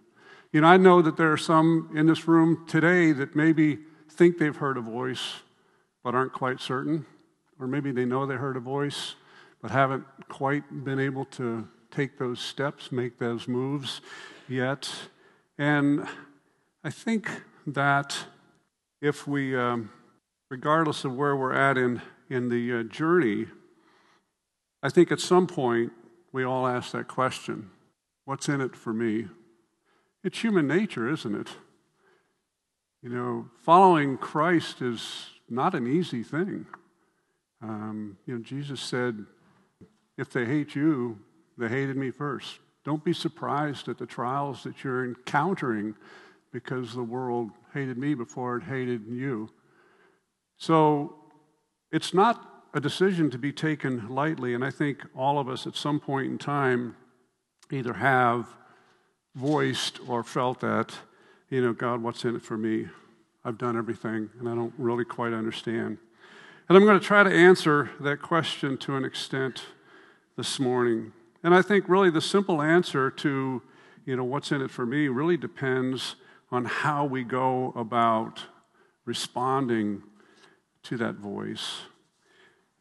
You 0.53 0.61
know, 0.61 0.67
I 0.67 0.77
know 0.77 1.01
that 1.01 1.17
there 1.17 1.31
are 1.31 1.37
some 1.37 1.89
in 1.95 2.05
this 2.05 2.27
room 2.27 2.67
today 2.67 3.13
that 3.13 3.35
maybe 3.35 3.79
think 4.11 4.37
they've 4.37 4.55
heard 4.55 4.77
a 4.77 4.81
voice, 4.81 5.37
but 6.03 6.13
aren't 6.13 6.33
quite 6.33 6.61
certain. 6.61 7.07
Or 7.59 7.65
maybe 7.65 7.91
they 7.91 8.05
know 8.05 8.27
they 8.27 8.35
heard 8.35 8.57
a 8.57 8.59
voice, 8.59 9.15
but 9.59 9.71
haven't 9.71 10.05
quite 10.29 10.83
been 10.83 10.99
able 10.99 11.25
to 11.25 11.67
take 11.89 12.19
those 12.19 12.39
steps, 12.39 12.91
make 12.91 13.17
those 13.17 13.47
moves 13.47 14.01
yet. 14.47 14.87
And 15.57 16.07
I 16.83 16.91
think 16.91 17.27
that 17.65 18.15
if 19.01 19.25
we 19.27 19.57
um, 19.57 19.89
regardless 20.49 21.03
of 21.03 21.15
where 21.15 21.35
we're 21.35 21.53
at 21.53 21.77
in, 21.77 22.01
in 22.29 22.49
the 22.49 22.79
uh, 22.79 22.83
journey, 22.83 23.47
I 24.81 24.89
think 24.89 25.11
at 25.11 25.19
some 25.19 25.47
point 25.47 25.91
we 26.31 26.43
all 26.43 26.67
ask 26.67 26.91
that 26.91 27.07
question 27.07 27.71
what's 28.25 28.49
in 28.49 28.59
it 28.59 28.75
for 28.75 28.93
me? 28.93 29.27
It's 30.23 30.39
human 30.39 30.67
nature, 30.67 31.09
isn't 31.09 31.33
it? 31.33 31.47
You 33.01 33.09
know, 33.09 33.49
following 33.63 34.17
Christ 34.17 34.81
is 34.81 35.27
not 35.49 35.73
an 35.73 35.87
easy 35.87 36.23
thing. 36.23 36.65
Um, 37.61 38.17
you 38.25 38.35
know, 38.35 38.43
Jesus 38.43 38.81
said, 38.81 39.25
if 40.17 40.29
they 40.31 40.45
hate 40.45 40.75
you, 40.75 41.19
they 41.57 41.69
hated 41.69 41.95
me 41.95 42.11
first. 42.11 42.59
Don't 42.83 43.03
be 43.03 43.13
surprised 43.13 43.87
at 43.87 43.97
the 43.97 44.05
trials 44.05 44.63
that 44.63 44.83
you're 44.83 45.05
encountering 45.05 45.95
because 46.51 46.93
the 46.93 47.03
world 47.03 47.51
hated 47.73 47.97
me 47.97 48.13
before 48.13 48.57
it 48.57 48.63
hated 48.63 49.05
you. 49.07 49.49
So 50.57 51.15
it's 51.91 52.13
not 52.13 52.67
a 52.73 52.79
decision 52.79 53.29
to 53.31 53.37
be 53.37 53.51
taken 53.51 54.09
lightly, 54.09 54.53
and 54.53 54.63
I 54.63 54.71
think 54.71 55.03
all 55.15 55.39
of 55.39 55.47
us 55.47 55.65
at 55.65 55.75
some 55.75 55.99
point 55.99 56.27
in 56.27 56.37
time 56.37 56.95
either 57.71 57.93
have 57.93 58.47
voiced 59.35 59.99
or 60.07 60.23
felt 60.23 60.59
that, 60.61 60.93
you 61.49 61.61
know, 61.61 61.73
God, 61.73 62.01
what's 62.01 62.25
in 62.25 62.35
it 62.35 62.41
for 62.41 62.57
me? 62.57 62.87
I've 63.45 63.57
done 63.57 63.77
everything, 63.77 64.29
and 64.39 64.49
I 64.49 64.55
don't 64.55 64.73
really 64.77 65.05
quite 65.05 65.33
understand. 65.33 65.97
And 66.67 66.77
I'm 66.77 66.85
going 66.85 66.99
to 66.99 67.05
try 67.05 67.23
to 67.23 67.33
answer 67.33 67.89
that 68.01 68.21
question 68.21 68.77
to 68.79 68.95
an 68.95 69.05
extent 69.05 69.63
this 70.35 70.59
morning. 70.59 71.13
And 71.43 71.55
I 71.55 71.61
think 71.61 71.87
really 71.87 72.09
the 72.09 72.21
simple 72.21 72.61
answer 72.61 73.09
to, 73.09 73.61
you 74.05 74.15
know, 74.15 74.23
what's 74.23 74.51
in 74.51 74.61
it 74.61 74.69
for 74.69 74.85
me 74.85 75.07
really 75.07 75.37
depends 75.37 76.15
on 76.51 76.65
how 76.65 77.05
we 77.05 77.23
go 77.23 77.71
about 77.75 78.43
responding 79.05 80.03
to 80.87 80.97
that 80.97 81.15
voice. 81.15 81.81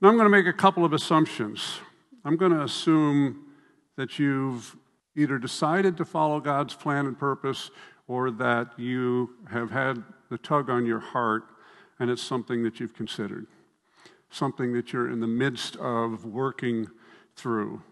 Now, 0.01 0.09
I'm 0.09 0.15
going 0.15 0.27
to 0.27 0.31
make 0.31 0.47
a 0.47 0.53
couple 0.53 0.85
of 0.85 0.93
assumptions. 0.93 1.81
I'm 2.25 2.37
going 2.37 2.53
to 2.53 2.63
assume 2.63 3.47
that 3.97 4.19
you've 4.19 4.77
either 5.17 5.39
decided 5.39 5.97
to 5.97 6.05
follow 6.05 6.39
God's 6.39 6.75
plan 6.75 7.07
and 7.07 7.19
purpose 7.19 7.71
or 8.07 8.31
that 8.31 8.79
you 8.79 9.31
have 9.51 9.73
had 9.73 10.05
the 10.31 10.39
tug 10.39 10.71
on 10.71 10.87
your 10.87 11.01
heart 11.01 11.45
and 11.99 12.09
it's 12.09 12.23
something 12.23 12.63
that 12.63 12.79
you've 12.79 12.95
considered, 12.95 13.47
something 14.31 14.73
that 14.75 14.93
you're 14.93 15.11
in 15.11 15.19
the 15.19 15.27
midst 15.27 15.75
of 15.77 16.25
working 16.25 16.87
through. 17.35 17.83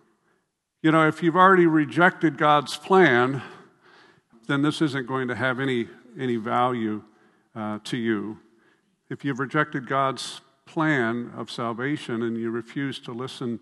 You 0.83 0.93
know, 0.93 1.09
if 1.09 1.25
you've 1.25 1.37
already 1.37 1.67
rejected 1.67 2.39
God's 2.39 2.77
plan, 2.77 3.43
then 4.47 4.63
this 4.63 4.81
isn't 4.81 5.09
going 5.09 5.27
to 5.29 5.35
have 5.35 5.59
any, 5.59 5.89
any 6.17 6.37
value 6.37 7.03
uh, 7.57 7.79
to 7.85 7.97
you. 7.97 8.39
If 9.11 9.25
you've 9.25 9.39
rejected 9.39 9.87
God's 9.87 10.41
plan 10.67 11.33
of 11.37 11.51
salvation 11.51 12.23
and 12.23 12.39
you 12.39 12.51
refuse 12.51 12.99
to 13.01 13.13
listen 13.13 13.61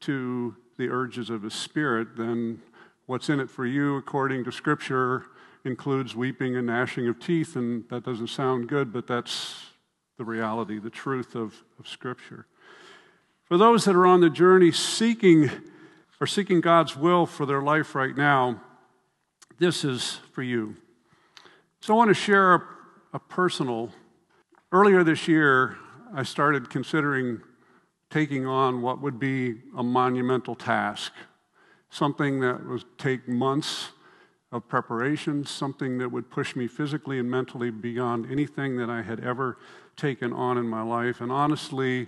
to 0.00 0.56
the 0.78 0.88
urges 0.88 1.28
of 1.28 1.42
His 1.42 1.54
Spirit, 1.54 2.16
then 2.16 2.62
what's 3.06 3.28
in 3.28 3.38
it 3.38 3.50
for 3.50 3.66
you, 3.66 3.96
according 3.96 4.44
to 4.44 4.52
Scripture, 4.52 5.26
includes 5.64 6.16
weeping 6.16 6.56
and 6.56 6.66
gnashing 6.66 7.06
of 7.06 7.18
teeth, 7.18 7.54
and 7.54 7.84
that 7.90 8.04
doesn't 8.04 8.28
sound 8.28 8.68
good, 8.68 8.92
but 8.92 9.06
that's 9.06 9.66
the 10.16 10.24
reality, 10.24 10.78
the 10.78 10.90
truth 10.90 11.34
of, 11.34 11.62
of 11.78 11.86
Scripture. 11.86 12.46
For 13.44 13.58
those 13.58 13.84
that 13.84 13.94
are 13.94 14.06
on 14.06 14.20
the 14.20 14.30
journey 14.30 14.72
seeking 14.72 15.50
or 16.20 16.26
seeking 16.26 16.60
God's 16.60 16.96
will 16.96 17.26
for 17.26 17.44
their 17.44 17.62
life 17.62 17.94
right 17.94 18.16
now, 18.16 18.60
this 19.58 19.84
is 19.84 20.20
for 20.32 20.42
you. 20.42 20.76
So 21.80 21.94
I 21.94 21.96
want 21.96 22.08
to 22.08 22.14
share 22.14 22.54
a, 22.54 22.62
a 23.14 23.18
personal. 23.18 23.90
Earlier 24.70 25.02
this 25.02 25.26
year, 25.26 25.78
I 26.12 26.24
started 26.24 26.68
considering 26.68 27.40
taking 28.10 28.46
on 28.46 28.82
what 28.82 29.00
would 29.00 29.18
be 29.18 29.62
a 29.74 29.82
monumental 29.82 30.54
task, 30.54 31.14
something 31.88 32.40
that 32.40 32.66
would 32.66 32.84
take 32.98 33.26
months 33.26 33.92
of 34.52 34.68
preparation, 34.68 35.46
something 35.46 35.96
that 35.96 36.12
would 36.12 36.28
push 36.28 36.54
me 36.54 36.66
physically 36.66 37.18
and 37.18 37.30
mentally 37.30 37.70
beyond 37.70 38.30
anything 38.30 38.76
that 38.76 38.90
I 38.90 39.00
had 39.00 39.20
ever 39.20 39.56
taken 39.96 40.34
on 40.34 40.58
in 40.58 40.68
my 40.68 40.82
life. 40.82 41.22
And 41.22 41.32
honestly, 41.32 42.06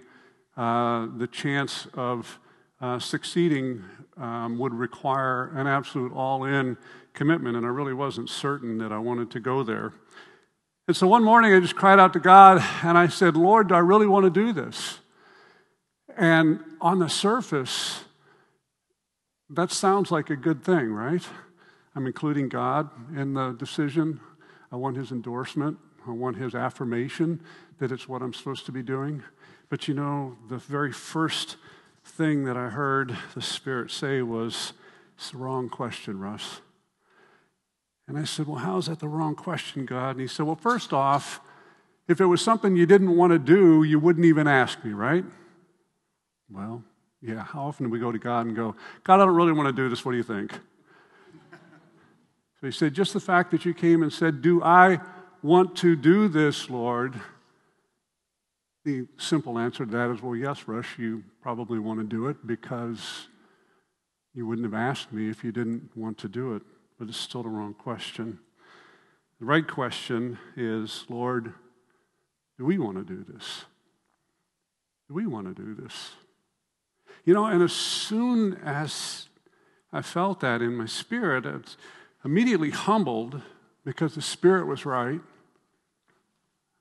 uh, 0.55 1.07
the 1.17 1.29
chance 1.29 1.87
of 1.95 2.39
uh, 2.83 2.99
succeeding 2.99 3.83
um, 4.19 4.59
would 4.59 4.75
require 4.75 5.51
an 5.55 5.67
absolute 5.67 6.13
all 6.13 6.45
in 6.45 6.77
commitment, 7.15 7.57
and 7.57 7.65
I 7.65 7.71
really 7.71 7.95
wasn't 7.95 8.29
certain 8.29 8.77
that 8.79 8.93
I 8.93 8.99
wanted 8.99 9.31
to 9.31 9.41
go 9.41 9.63
there. 9.63 9.95
And 10.89 10.97
so 10.97 11.07
one 11.07 11.23
morning 11.23 11.55
I 11.55 11.61
just 11.61 11.77
cried 11.77 12.01
out 12.01 12.13
to 12.15 12.21
God 12.21 12.63
and 12.83 12.99
I 12.99 13.07
said, 13.09 13.37
Lord, 13.37 13.69
do 13.69 13.75
I 13.75 13.79
really 13.79 14.07
want 14.07 14.25
to 14.25 14.31
do 14.31 14.53
this? 14.53 14.99
And 16.17 16.61
on 16.81 16.99
the 16.99 17.09
surface, 17.09 18.05
that 19.49 19.71
sounds 19.71 20.11
like 20.11 20.31
a 20.31 20.37
good 20.37 20.65
thing, 20.65 20.93
right? 20.93 21.27
I'm 21.95 22.07
including 22.07 22.49
God 22.49 22.91
in 23.17 23.35
the 23.35 23.53
decision. 23.53 24.21
I 24.73 24.77
want 24.77 24.97
his 24.97 25.11
endorsement. 25.11 25.79
I 26.07 26.13
want 26.13 26.37
his 26.37 26.55
affirmation 26.55 27.41
that 27.79 27.93
it's 27.93 28.09
what 28.09 28.23
I'm 28.23 28.33
supposed 28.33 28.67
to 28.67 28.73
be 28.73 28.83
doing. 28.83 29.23
But 29.69 29.89
you 29.89 29.95
know, 29.95 30.37
the 30.49 30.59
very 30.59 30.93
first 30.93 31.57
thing 32.05 32.45
that 32.45 32.57
I 32.57 32.69
heard 32.69 33.17
the 33.35 33.43
Spirit 33.43 33.91
say 33.91 34.23
was, 34.23 34.73
It's 35.17 35.31
the 35.31 35.39
wrong 35.39 35.69
question, 35.69 36.19
Russ. 36.19 36.61
And 38.11 38.19
I 38.19 38.25
said, 38.25 38.49
Well, 38.49 38.59
how 38.59 38.77
is 38.77 38.87
that 38.87 38.99
the 38.99 39.07
wrong 39.07 39.37
question, 39.37 39.87
God? 39.87 40.17
And 40.17 40.21
he 40.21 40.27
said, 40.27 40.45
Well, 40.45 40.57
first 40.57 40.93
off, 40.93 41.41
if 42.09 42.21
it 42.21 42.27
was 42.27 42.43
something 42.43 42.75
you 42.75 42.85
didn't 42.85 43.17
want 43.17 43.33
to 43.33 43.39
do, 43.39 43.85
you 43.85 44.01
wouldn't 44.01 44.27
even 44.27 44.49
ask 44.49 44.85
me, 44.85 44.93
right? 44.93 45.25
Well, 46.51 46.83
yeah, 47.23 47.45
how 47.45 47.67
often 47.67 47.87
do 47.87 47.93
we 47.93 48.01
go 48.01 48.11
to 48.11 48.19
God 48.19 48.47
and 48.47 48.57
go, 48.57 48.75
God, 49.05 49.21
I 49.21 49.27
don't 49.27 49.37
really 49.37 49.53
want 49.53 49.69
to 49.69 49.73
do 49.73 49.89
this. 49.89 50.05
What 50.05 50.11
do 50.11 50.17
you 50.17 50.25
think? 50.25 50.53
So 50.53 52.67
he 52.67 52.73
said, 52.73 52.95
Just 52.95 53.13
the 53.13 53.21
fact 53.21 53.53
that 53.53 53.65
you 53.65 53.73
came 53.73 54.03
and 54.03 54.13
said, 54.13 54.43
Do 54.43 54.61
I 54.61 54.99
want 55.41 55.77
to 55.77 55.95
do 55.95 56.27
this, 56.27 56.69
Lord? 56.69 57.15
The 58.85 59.07
simple 59.19 59.57
answer 59.57 59.87
to 59.87 59.93
that 59.93 60.11
is, 60.11 60.21
Well, 60.21 60.35
yes, 60.35 60.67
Russ, 60.67 60.87
you 60.99 61.23
probably 61.41 61.79
want 61.79 62.01
to 62.01 62.07
do 62.07 62.27
it 62.27 62.45
because 62.45 63.29
you 64.35 64.49
wouldn't 64.49 64.65
have 64.65 64.75
asked 64.75 65.13
me 65.13 65.31
if 65.31 65.45
you 65.45 65.53
didn't 65.53 65.97
want 65.97 66.19
to 66.19 66.29
do 66.29 66.57
it 66.57 66.63
but 67.01 67.09
it's 67.09 67.17
still 67.17 67.43
the 67.43 67.49
wrong 67.49 67.73
question. 67.73 68.39
The 69.41 69.47
right 69.47 69.67
question 69.67 70.39
is 70.55 71.07
Lord, 71.09 71.55
do 72.59 72.67
we 72.67 72.77
want 72.77 72.99
to 72.99 73.03
do 73.05 73.25
this? 73.25 73.65
Do 75.09 75.15
we 75.15 75.27
want 75.27 75.47
to 75.47 75.55
do 75.55 75.75
this? 75.75 76.11
You 77.25 77.33
know, 77.33 77.47
and 77.47 77.63
as 77.63 77.73
soon 77.73 78.53
as 78.63 79.29
I 79.95 80.03
felt 80.03 80.41
that 80.41 80.61
in 80.61 80.77
my 80.77 80.85
spirit, 80.85 81.47
I 81.47 81.53
was 81.53 81.79
immediately 82.23 82.71
humbled 82.71 83.41
because 83.83 84.15
the 84.15 84.23
spirit 84.23 84.67
was 84.67 84.85
right. 84.85 85.21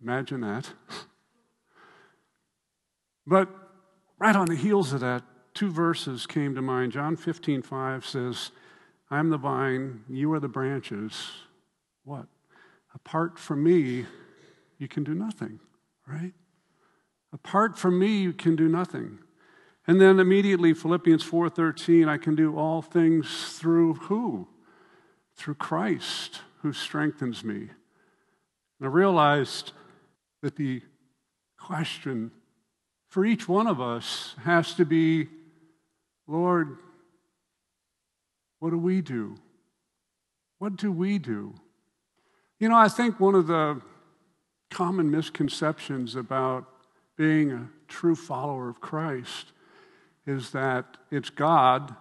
Imagine 0.03 0.41
that. 0.41 0.69
But 3.27 3.47
right 4.17 4.35
on 4.35 4.47
the 4.47 4.55
heels 4.55 4.91
of 4.91 5.01
that, 5.01 5.21
two 5.53 5.69
verses 5.69 6.25
came 6.25 6.55
to 6.55 6.63
mind. 6.63 6.93
John 6.93 7.15
15, 7.15 7.61
5 7.61 8.03
says, 8.03 8.49
I'm 9.11 9.29
the 9.29 9.37
vine, 9.37 10.03
you 10.07 10.31
are 10.33 10.39
the 10.39 10.47
branches. 10.47 11.31
What? 12.03 12.27
Apart 12.93 13.39
from 13.39 13.63
me, 13.63 14.05
you 14.77 14.87
can 14.87 15.03
do 15.03 15.13
nothing, 15.13 15.59
right? 16.07 16.33
Apart 17.33 17.77
from 17.77 17.99
me, 17.99 18.17
you 18.19 18.33
can 18.33 18.55
do 18.55 18.67
nothing. 18.67 19.19
And 19.87 19.99
then 19.99 20.19
immediately 20.19 20.73
Philippians 20.73 21.23
4:13, 21.23 22.07
I 22.07 22.17
can 22.17 22.35
do 22.35 22.55
all 22.55 22.81
things 22.81 23.57
through 23.57 23.95
who? 23.95 24.47
Through 25.35 25.55
Christ 25.55 26.41
who 26.61 26.73
strengthens 26.73 27.43
me. 27.43 27.69
And 28.79 28.81
I 28.81 28.87
realized 28.87 29.71
that 30.41 30.55
the 30.55 30.81
question 31.57 32.31
for 33.07 33.25
each 33.25 33.47
one 33.47 33.67
of 33.67 33.81
us 33.81 34.35
has 34.43 34.73
to 34.75 34.85
be, 34.85 35.29
Lord, 36.27 36.77
what 38.59 38.71
do 38.71 38.77
we 38.77 39.01
do? 39.01 39.35
What 40.57 40.75
do 40.75 40.91
we 40.91 41.17
do? 41.17 41.55
You 42.59 42.69
know, 42.69 42.77
I 42.77 42.89
think 42.89 43.19
one 43.19 43.35
of 43.35 43.47
the 43.47 43.81
common 44.69 45.09
misconceptions 45.09 46.15
about 46.15 46.65
being 47.15 47.51
a 47.51 47.69
true 47.87 48.15
follower 48.15 48.69
of 48.69 48.81
Christ 48.81 49.51
is 50.27 50.51
that 50.51 50.97
it's 51.09 51.29
God 51.29 51.95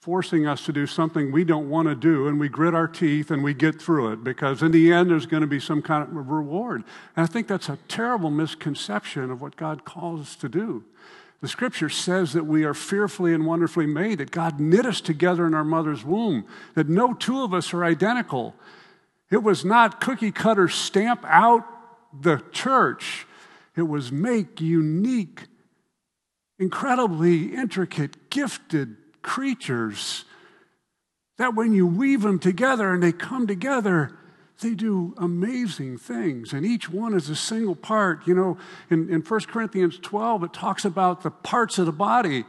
forcing 0.00 0.46
us 0.48 0.66
to 0.66 0.72
do 0.72 0.86
something 0.86 1.30
we 1.30 1.44
don't 1.44 1.70
want 1.70 1.86
to 1.86 1.94
do, 1.94 2.26
and 2.26 2.40
we 2.40 2.48
grit 2.48 2.74
our 2.74 2.88
teeth 2.88 3.30
and 3.30 3.42
we 3.42 3.54
get 3.54 3.80
through 3.80 4.12
it 4.12 4.24
because 4.24 4.60
in 4.60 4.72
the 4.72 4.92
end 4.92 5.10
there's 5.10 5.26
going 5.26 5.42
to 5.42 5.46
be 5.46 5.60
some 5.60 5.80
kind 5.80 6.02
of 6.02 6.28
reward. 6.28 6.82
And 7.16 7.22
I 7.22 7.26
think 7.26 7.46
that's 7.46 7.68
a 7.68 7.78
terrible 7.86 8.30
misconception 8.30 9.30
of 9.30 9.40
what 9.40 9.54
God 9.54 9.84
calls 9.84 10.20
us 10.20 10.36
to 10.36 10.48
do. 10.48 10.84
The 11.42 11.48
scripture 11.48 11.88
says 11.88 12.32
that 12.34 12.46
we 12.46 12.62
are 12.62 12.72
fearfully 12.72 13.34
and 13.34 13.44
wonderfully 13.44 13.86
made, 13.86 14.18
that 14.18 14.30
God 14.30 14.60
knit 14.60 14.86
us 14.86 15.00
together 15.00 15.44
in 15.44 15.54
our 15.54 15.64
mother's 15.64 16.04
womb, 16.04 16.46
that 16.74 16.88
no 16.88 17.14
two 17.14 17.42
of 17.42 17.52
us 17.52 17.74
are 17.74 17.84
identical. 17.84 18.54
It 19.28 19.42
was 19.42 19.64
not 19.64 20.00
cookie 20.00 20.30
cutter 20.30 20.68
stamp 20.68 21.24
out 21.24 21.66
the 22.18 22.42
church, 22.52 23.26
it 23.74 23.82
was 23.82 24.12
make 24.12 24.60
unique, 24.60 25.48
incredibly 26.58 27.54
intricate, 27.54 28.30
gifted 28.30 28.96
creatures 29.22 30.24
that 31.38 31.54
when 31.54 31.72
you 31.72 31.86
weave 31.86 32.22
them 32.22 32.38
together 32.38 32.92
and 32.92 33.02
they 33.02 33.10
come 33.12 33.46
together, 33.46 34.16
they 34.62 34.74
do 34.74 35.14
amazing 35.18 35.98
things, 35.98 36.52
and 36.52 36.64
each 36.64 36.88
one 36.88 37.14
is 37.14 37.28
a 37.28 37.36
single 37.36 37.76
part. 37.76 38.26
You 38.26 38.34
know, 38.34 38.58
in, 38.90 39.10
in 39.10 39.20
1 39.20 39.40
Corinthians 39.42 39.98
12, 40.00 40.44
it 40.44 40.52
talks 40.52 40.84
about 40.84 41.22
the 41.22 41.30
parts 41.30 41.78
of 41.78 41.86
the 41.86 41.92
body. 41.92 42.44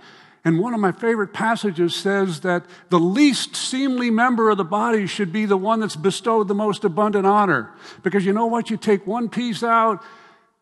And 0.46 0.60
one 0.60 0.74
of 0.74 0.80
my 0.80 0.92
favorite 0.92 1.34
passages 1.34 1.96
says 1.96 2.42
that 2.42 2.66
the 2.90 3.00
least 3.00 3.56
seemly 3.56 4.10
member 4.10 4.50
of 4.50 4.58
the 4.58 4.66
body 4.66 5.08
should 5.08 5.32
be 5.32 5.46
the 5.46 5.58
one 5.58 5.80
that's 5.80 5.96
bestowed 5.96 6.48
the 6.48 6.56
most 6.56 6.84
abundant 6.84 7.26
honor. 7.26 7.72
Because 8.02 8.26
you 8.26 8.34
know 8.34 8.48
what? 8.48 8.70
You 8.70 8.76
take 8.76 9.08
one 9.08 9.30
piece 9.30 9.64
out 9.64 10.04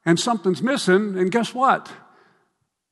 and 0.06 0.20
something's 0.20 0.62
missing, 0.62 1.18
and 1.18 1.32
guess 1.32 1.54
what? 1.54 1.92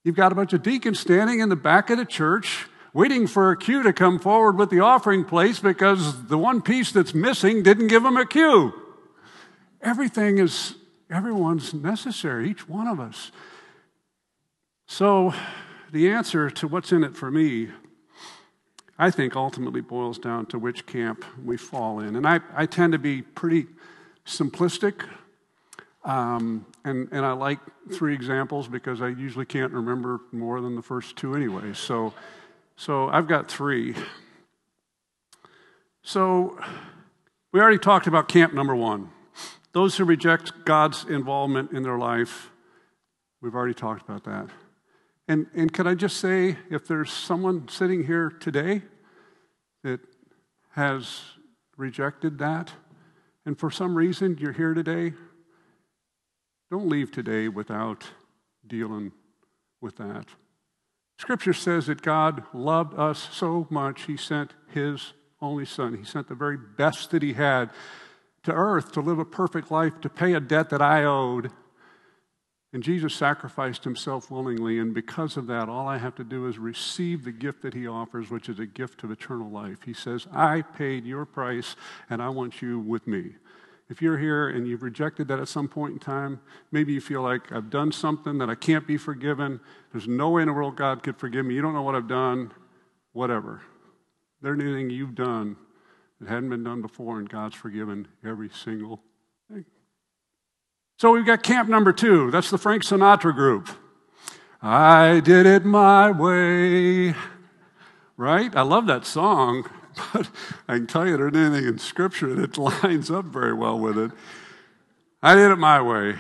You've 0.03 0.15
got 0.15 0.31
a 0.31 0.35
bunch 0.35 0.53
of 0.53 0.63
deacons 0.63 0.99
standing 0.99 1.39
in 1.39 1.49
the 1.49 1.55
back 1.55 1.89
of 1.89 1.97
the 1.97 2.05
church 2.05 2.67
waiting 2.93 3.27
for 3.27 3.51
a 3.51 3.57
cue 3.57 3.83
to 3.83 3.93
come 3.93 4.19
forward 4.19 4.57
with 4.57 4.69
the 4.69 4.79
offering 4.79 5.23
place 5.23 5.59
because 5.59 6.25
the 6.27 6.37
one 6.37 6.61
piece 6.61 6.91
that's 6.91 7.13
missing 7.13 7.63
didn't 7.63 7.87
give 7.87 8.03
them 8.03 8.17
a 8.17 8.25
cue. 8.25 8.73
Everything 9.81 10.39
is, 10.39 10.75
everyone's 11.09 11.73
necessary, 11.73 12.49
each 12.49 12.67
one 12.67 12.87
of 12.87 12.99
us. 12.99 13.31
So, 14.87 15.33
the 15.91 16.09
answer 16.09 16.49
to 16.49 16.67
what's 16.67 16.91
in 16.91 17.03
it 17.03 17.15
for 17.15 17.31
me, 17.31 17.69
I 18.97 19.11
think 19.11 19.35
ultimately 19.35 19.81
boils 19.81 20.19
down 20.19 20.47
to 20.47 20.59
which 20.59 20.85
camp 20.85 21.23
we 21.43 21.57
fall 21.57 21.99
in. 21.99 22.15
And 22.15 22.27
I, 22.27 22.41
I 22.55 22.65
tend 22.65 22.93
to 22.93 22.99
be 22.99 23.21
pretty 23.21 23.67
simplistic. 24.25 25.05
Um, 26.03 26.65
and, 26.83 27.07
and 27.11 27.25
I 27.25 27.33
like 27.33 27.59
three 27.91 28.13
examples 28.13 28.67
because 28.67 29.01
I 29.01 29.09
usually 29.09 29.45
can't 29.45 29.71
remember 29.71 30.21
more 30.31 30.59
than 30.59 30.75
the 30.75 30.81
first 30.81 31.15
two 31.15 31.35
anyway. 31.35 31.73
So, 31.73 32.13
so 32.79 33.09
I've 33.09 33.27
got 33.27 33.51
three. 33.51 33.93
So 36.01 36.57
we 37.51 37.59
already 37.59 37.77
talked 37.77 38.07
about 38.07 38.29
camp 38.29 38.53
number 38.53 38.73
one. 38.73 39.09
Those 39.73 39.97
who 39.97 40.05
reject 40.05 40.63
God's 40.63 41.03
involvement 41.03 41.73
in 41.73 41.83
their 41.83 41.97
life, 41.97 42.51
we've 43.41 43.53
already 43.53 43.73
talked 43.73 44.07
about 44.07 44.23
that. 44.23 44.47
And, 45.27 45.47
and 45.53 45.73
can 45.73 45.87
I 45.87 45.93
just 45.93 46.17
say, 46.17 46.55
if 46.71 46.87
there's 46.87 47.11
someone 47.11 47.67
sitting 47.67 48.05
here 48.05 48.29
today 48.29 48.83
that 49.83 49.99
has 50.71 51.21
rejected 51.75 52.37
that, 52.37 52.71
and 53.45 53.59
for 53.59 53.69
some 53.69 53.93
reason 53.93 54.37
you're 54.39 54.53
here 54.53 54.73
today, 54.73 55.11
don't 56.71 56.87
leave 56.87 57.11
today 57.11 57.49
without 57.49 58.05
dealing 58.65 59.11
with 59.81 59.97
that. 59.97 60.27
Scripture 61.19 61.53
says 61.53 61.87
that 61.87 62.01
God 62.01 62.43
loved 62.53 62.97
us 62.97 63.27
so 63.29 63.67
much, 63.69 64.03
He 64.03 64.15
sent 64.15 64.53
His 64.73 65.11
only 65.41 65.65
Son. 65.65 65.97
He 65.97 66.05
sent 66.05 66.29
the 66.29 66.33
very 66.33 66.57
best 66.57 67.11
that 67.11 67.21
He 67.21 67.33
had 67.33 67.71
to 68.43 68.53
earth 68.53 68.93
to 68.93 69.01
live 69.01 69.19
a 69.19 69.25
perfect 69.25 69.69
life, 69.69 69.99
to 69.99 70.09
pay 70.09 70.33
a 70.33 70.39
debt 70.39 70.69
that 70.69 70.81
I 70.81 71.03
owed. 71.03 71.51
And 72.71 72.81
Jesus 72.81 73.13
sacrificed 73.13 73.83
himself 73.83 74.31
willingly, 74.31 74.79
and 74.79 74.93
because 74.93 75.35
of 75.35 75.47
that, 75.47 75.67
all 75.67 75.89
I 75.89 75.97
have 75.97 76.15
to 76.15 76.23
do 76.23 76.47
is 76.47 76.57
receive 76.57 77.25
the 77.25 77.33
gift 77.33 77.63
that 77.63 77.73
he 77.73 77.85
offers, 77.85 78.29
which 78.29 78.47
is 78.47 78.59
a 78.59 78.65
gift 78.65 79.03
of 79.03 79.11
eternal 79.11 79.49
life. 79.49 79.79
He 79.83 79.93
says, 79.93 80.25
I 80.31 80.61
paid 80.61 81.03
your 81.03 81.25
price, 81.25 81.75
and 82.09 82.21
I 82.21 82.29
want 82.29 82.61
you 82.61 82.79
with 82.79 83.07
me. 83.07 83.31
If 83.89 84.03
you're 84.03 84.19
here 84.19 84.47
and 84.47 84.67
you've 84.67 84.83
rejected 84.83 85.27
that 85.27 85.39
at 85.39 85.49
some 85.49 85.67
point 85.67 85.93
in 85.93 85.99
time, 85.99 86.39
maybe 86.71 86.93
you 86.93 87.01
feel 87.01 87.23
like 87.23 87.51
I've 87.51 87.71
done 87.71 87.91
something 87.91 88.37
that 88.37 88.49
I 88.49 88.55
can't 88.55 88.87
be 88.87 88.97
forgiven. 88.97 89.59
There's 89.91 90.07
no 90.07 90.29
way 90.29 90.43
in 90.43 90.47
the 90.47 90.53
world 90.53 90.75
God 90.75 91.03
could 91.03 91.17
forgive 91.17 91.45
me. 91.45 91.55
You 91.55 91.61
don't 91.61 91.73
know 91.73 91.81
what 91.81 91.95
I've 91.95 92.07
done. 92.07 92.51
Whatever. 93.13 93.61
There's 94.41 94.59
anything 94.59 94.89
you've 94.89 95.15
done 95.15 95.57
that 96.19 96.29
hadn't 96.29 96.49
been 96.49 96.63
done 96.63 96.81
before, 96.81 97.19
and 97.19 97.27
God's 97.27 97.55
forgiven 97.55 98.07
every 98.23 98.49
single 98.49 99.01
thing. 99.51 99.65
So 100.97 101.11
we've 101.11 101.25
got 101.25 101.43
camp 101.43 101.69
number 101.69 101.91
two. 101.91 102.29
That's 102.29 102.49
the 102.49 102.57
Frank 102.57 102.83
Sinatra 102.83 103.33
group. 103.33 103.69
I 104.61 105.21
did 105.21 105.45
it 105.45 105.65
my 105.65 106.11
way. 106.11 107.15
Right? 108.17 108.53
I 108.55 108.61
love 108.61 108.85
that 108.87 109.05
song, 109.05 109.69
but 110.13 110.29
I 110.67 110.75
can 110.75 110.87
tell 110.87 111.07
you 111.07 111.17
there 111.17 111.29
isn't 111.29 111.41
anything 111.41 111.67
in 111.67 111.79
Scripture 111.79 112.35
that 112.35 112.57
lines 112.83 113.09
up 113.09 113.25
very 113.25 113.53
well 113.53 113.79
with 113.79 113.97
it. 113.97 114.11
I 115.23 115.35
did 115.35 115.51
it 115.51 115.57
my 115.57 115.81
way. 115.81 116.15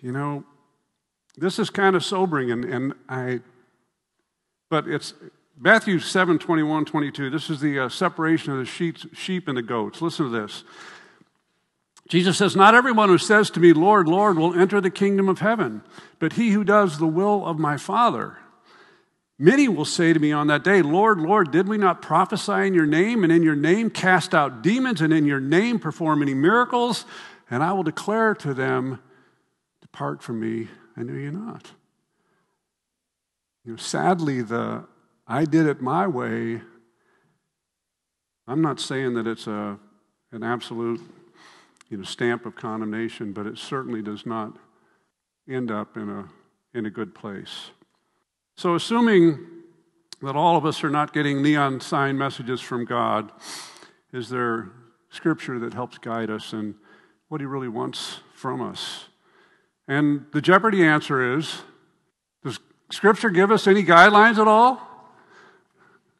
You 0.00 0.12
know, 0.12 0.44
this 1.36 1.58
is 1.58 1.70
kind 1.70 1.96
of 1.96 2.04
sobering, 2.04 2.50
and, 2.50 2.64
and 2.64 2.94
I, 3.08 3.40
but 4.70 4.86
it's 4.86 5.14
Matthew 5.58 5.98
7 5.98 6.38
21, 6.38 6.84
22. 6.84 7.30
This 7.30 7.50
is 7.50 7.60
the 7.60 7.80
uh, 7.80 7.88
separation 7.88 8.52
of 8.52 8.58
the 8.58 8.64
sheep, 8.64 8.98
sheep 9.14 9.48
and 9.48 9.56
the 9.56 9.62
goats. 9.62 10.02
Listen 10.02 10.26
to 10.26 10.30
this. 10.30 10.64
Jesus 12.08 12.36
says, 12.36 12.54
Not 12.54 12.74
everyone 12.74 13.08
who 13.08 13.18
says 13.18 13.50
to 13.50 13.60
me, 13.60 13.72
Lord, 13.72 14.08
Lord, 14.08 14.36
will 14.36 14.58
enter 14.58 14.80
the 14.80 14.90
kingdom 14.90 15.28
of 15.28 15.38
heaven, 15.38 15.82
but 16.18 16.34
he 16.34 16.50
who 16.50 16.64
does 16.64 16.98
the 16.98 17.06
will 17.06 17.46
of 17.46 17.58
my 17.58 17.76
Father. 17.76 18.36
Many 19.38 19.66
will 19.66 19.84
say 19.84 20.12
to 20.12 20.20
me 20.20 20.30
on 20.30 20.46
that 20.46 20.62
day, 20.62 20.80
Lord, 20.80 21.18
Lord, 21.18 21.50
did 21.50 21.66
we 21.66 21.76
not 21.76 22.02
prophesy 22.02 22.66
in 22.66 22.74
your 22.74 22.86
name, 22.86 23.24
and 23.24 23.32
in 23.32 23.42
your 23.42 23.56
name 23.56 23.90
cast 23.90 24.34
out 24.34 24.62
demons, 24.62 25.00
and 25.00 25.12
in 25.12 25.26
your 25.26 25.40
name 25.40 25.78
perform 25.78 26.20
many 26.20 26.34
miracles? 26.34 27.04
And 27.50 27.62
I 27.62 27.72
will 27.72 27.82
declare 27.82 28.34
to 28.36 28.54
them, 28.54 29.00
Depart 29.80 30.22
from 30.22 30.40
me, 30.40 30.68
I 30.96 31.02
knew 31.02 31.16
you 31.16 31.30
not. 31.30 31.72
You 33.64 33.72
know, 33.72 33.76
sadly, 33.76 34.42
the 34.42 34.84
I 35.26 35.44
did 35.44 35.66
it 35.66 35.80
my 35.80 36.06
way. 36.06 36.60
I'm 38.46 38.60
not 38.60 38.78
saying 38.78 39.14
that 39.14 39.26
it's 39.26 39.46
a, 39.46 39.78
an 40.32 40.42
absolute 40.42 41.00
you 41.88 41.96
know, 41.96 42.04
stamp 42.04 42.44
of 42.44 42.56
condemnation, 42.56 43.32
but 43.32 43.46
it 43.46 43.56
certainly 43.56 44.02
does 44.02 44.26
not 44.26 44.56
end 45.48 45.70
up 45.70 45.96
in 45.96 46.10
a, 46.10 46.28
in 46.76 46.84
a 46.84 46.90
good 46.90 47.14
place. 47.14 47.70
So, 48.56 48.74
assuming 48.74 49.38
that 50.20 50.36
all 50.36 50.56
of 50.56 50.66
us 50.66 50.84
are 50.84 50.90
not 50.90 51.12
getting 51.12 51.42
neon 51.42 51.80
sign 51.80 52.18
messages 52.18 52.60
from 52.60 52.84
God, 52.84 53.32
is 54.12 54.28
there 54.28 54.70
scripture 55.08 55.58
that 55.58 55.72
helps 55.72 55.98
guide 55.98 56.30
us 56.30 56.52
and 56.52 56.74
what 57.28 57.40
He 57.40 57.46
really 57.46 57.68
wants 57.68 58.20
from 58.34 58.60
us? 58.60 59.06
And 59.86 60.26
the 60.32 60.40
Jeopardy 60.40 60.84
answer 60.84 61.36
is 61.36 61.62
Does 62.42 62.58
Scripture 62.90 63.30
give 63.30 63.50
us 63.50 63.66
any 63.66 63.84
guidelines 63.84 64.38
at 64.38 64.48
all? 64.48 64.80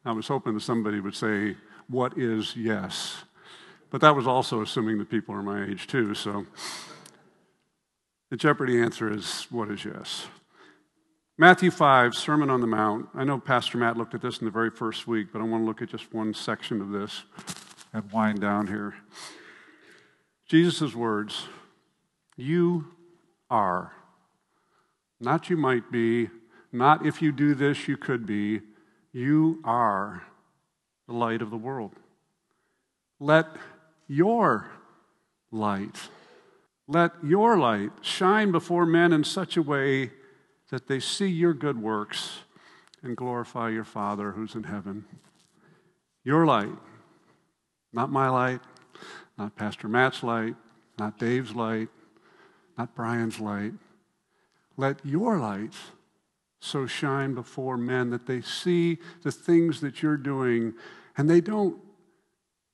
I 0.03 0.11
was 0.11 0.27
hoping 0.27 0.53
that 0.53 0.61
somebody 0.61 0.99
would 0.99 1.15
say, 1.15 1.57
What 1.87 2.17
is 2.17 2.55
yes? 2.55 3.23
But 3.89 4.01
that 4.01 4.15
was 4.15 4.27
also 4.27 4.61
assuming 4.61 4.97
that 4.97 5.09
people 5.09 5.33
are 5.35 5.41
my 5.41 5.65
age 5.65 5.87
too, 5.87 6.13
so 6.13 6.45
the 8.29 8.37
Jeopardy 8.37 8.81
answer 8.81 9.11
is 9.11 9.47
what 9.49 9.69
is 9.69 9.85
yes? 9.85 10.27
Matthew 11.37 11.69
5, 11.69 12.15
Sermon 12.15 12.49
on 12.49 12.61
the 12.61 12.67
Mount. 12.67 13.07
I 13.13 13.23
know 13.23 13.39
Pastor 13.39 13.77
Matt 13.77 13.97
looked 13.97 14.13
at 14.13 14.21
this 14.21 14.39
in 14.39 14.45
the 14.45 14.51
very 14.51 14.71
first 14.71 15.05
week, 15.05 15.27
but 15.31 15.41
I 15.41 15.45
want 15.45 15.61
to 15.61 15.65
look 15.65 15.81
at 15.81 15.89
just 15.89 16.13
one 16.13 16.33
section 16.33 16.81
of 16.81 16.89
this 16.89 17.23
and 17.93 18.11
wind 18.11 18.41
down 18.41 18.67
here. 18.67 18.95
Jesus' 20.47 20.95
words 20.95 21.47
You 22.35 22.94
are. 23.49 23.93
Not 25.19 25.49
you 25.49 25.57
might 25.57 25.91
be, 25.91 26.29
not 26.71 27.05
if 27.05 27.21
you 27.21 27.31
do 27.31 27.55
this, 27.55 27.87
you 27.87 27.97
could 27.97 28.25
be. 28.25 28.61
You 29.13 29.61
are 29.63 30.23
the 31.07 31.13
light 31.13 31.41
of 31.41 31.49
the 31.49 31.57
world. 31.57 31.93
Let 33.19 33.47
your 34.07 34.69
light, 35.51 36.09
let 36.87 37.11
your 37.23 37.57
light 37.57 37.91
shine 38.01 38.51
before 38.51 38.85
men 38.85 39.13
in 39.13 39.23
such 39.23 39.55
a 39.55 39.61
way 39.61 40.11
that 40.69 40.87
they 40.87 40.99
see 40.99 41.27
your 41.27 41.53
good 41.53 41.81
works 41.81 42.39
and 43.01 43.15
glorify 43.15 43.69
your 43.69 43.83
Father 43.83 44.31
who's 44.31 44.55
in 44.55 44.63
heaven. 44.63 45.05
Your 46.23 46.45
light, 46.45 46.75
not 47.93 48.11
my 48.11 48.27
light, 48.29 48.61
not 49.37 49.55
Pastor 49.55 49.87
Matt's 49.87 50.23
light, 50.23 50.55
not 50.97 51.19
Dave's 51.19 51.53
light, 51.55 51.89
not 52.77 52.95
Brian's 52.95 53.39
light. 53.39 53.73
Let 54.77 55.05
your 55.05 55.37
light 55.39 55.73
so 56.59 56.85
shine 56.85 57.33
before 57.33 57.77
men 57.77 58.09
that 58.09 58.25
they 58.25 58.41
see 58.41 58.97
the 59.23 59.31
things 59.31 59.81
that 59.81 60.01
you're 60.01 60.17
doing 60.17 60.73
and 61.17 61.29
they 61.29 61.41
don't 61.41 61.79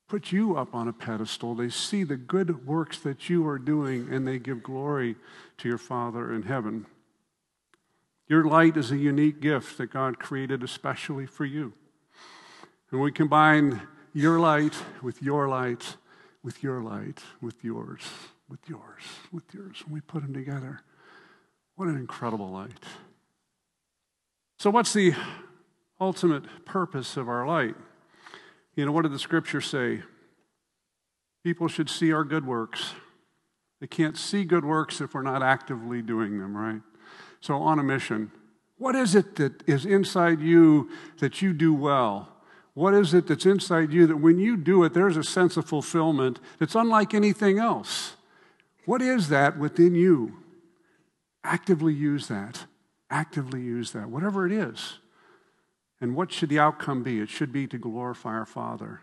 put 0.08 0.32
you 0.32 0.56
up 0.56 0.74
on 0.74 0.88
a 0.88 0.92
pedestal. 0.92 1.54
They 1.54 1.68
see 1.68 2.04
the 2.04 2.16
good 2.16 2.66
works 2.66 2.98
that 2.98 3.30
you 3.30 3.46
are 3.46 3.58
doing 3.58 4.08
and 4.10 4.26
they 4.26 4.38
give 4.38 4.62
glory 4.62 5.16
to 5.58 5.68
your 5.68 5.78
Father 5.78 6.34
in 6.34 6.42
heaven. 6.42 6.86
Your 8.28 8.44
light 8.44 8.76
is 8.76 8.90
a 8.90 8.96
unique 8.96 9.40
gift 9.40 9.78
that 9.78 9.86
God 9.86 10.18
created 10.18 10.62
especially 10.62 11.26
for 11.26 11.44
you. 11.44 11.72
And 12.90 13.00
we 13.00 13.12
combine 13.12 13.82
your 14.12 14.38
light 14.38 14.74
with 15.02 15.22
your 15.22 15.48
light, 15.48 15.96
with 16.42 16.62
your 16.62 16.82
light, 16.82 17.22
with 17.40 17.64
yours, 17.64 18.02
with 18.52 18.68
yours, 18.68 19.02
with 19.32 19.44
yours. 19.54 19.82
And 19.82 19.94
we 19.94 20.02
put 20.02 20.20
them 20.20 20.34
together. 20.34 20.82
What 21.74 21.88
an 21.88 21.96
incredible 21.96 22.50
light. 22.50 22.78
So, 24.58 24.68
what's 24.68 24.92
the 24.92 25.14
ultimate 25.98 26.66
purpose 26.66 27.16
of 27.16 27.30
our 27.30 27.46
light? 27.46 27.74
You 28.76 28.84
know, 28.84 28.92
what 28.92 29.02
did 29.02 29.12
the 29.12 29.18
scripture 29.18 29.62
say? 29.62 30.02
People 31.42 31.66
should 31.66 31.88
see 31.88 32.12
our 32.12 32.24
good 32.24 32.46
works. 32.46 32.92
They 33.80 33.86
can't 33.86 34.18
see 34.18 34.44
good 34.44 34.66
works 34.66 35.00
if 35.00 35.14
we're 35.14 35.22
not 35.22 35.42
actively 35.42 36.02
doing 36.02 36.38
them, 36.38 36.54
right? 36.54 36.82
So, 37.40 37.56
on 37.56 37.78
a 37.78 37.82
mission, 37.82 38.30
what 38.76 38.94
is 38.94 39.14
it 39.14 39.36
that 39.36 39.66
is 39.66 39.86
inside 39.86 40.42
you 40.42 40.90
that 41.20 41.40
you 41.40 41.54
do 41.54 41.72
well? 41.72 42.28
What 42.74 42.92
is 42.92 43.14
it 43.14 43.28
that's 43.28 43.46
inside 43.46 43.94
you 43.94 44.06
that 44.08 44.18
when 44.18 44.38
you 44.38 44.58
do 44.58 44.84
it, 44.84 44.92
there's 44.92 45.16
a 45.16 45.24
sense 45.24 45.56
of 45.56 45.64
fulfillment 45.64 46.38
that's 46.58 46.74
unlike 46.74 47.14
anything 47.14 47.58
else? 47.58 48.16
What 48.84 49.02
is 49.02 49.28
that 49.28 49.58
within 49.58 49.94
you? 49.94 50.38
Actively 51.44 51.94
use 51.94 52.28
that 52.28 52.66
actively 53.12 53.60
use 53.60 53.92
that, 53.92 54.08
whatever 54.08 54.46
it 54.46 54.52
is. 54.52 54.98
And 56.00 56.16
what 56.16 56.32
should 56.32 56.48
the 56.48 56.58
outcome 56.58 57.04
be? 57.04 57.20
It 57.20 57.28
should 57.28 57.52
be 57.52 57.68
to 57.68 57.78
glorify 57.78 58.30
our 58.30 58.46
Father. 58.46 59.02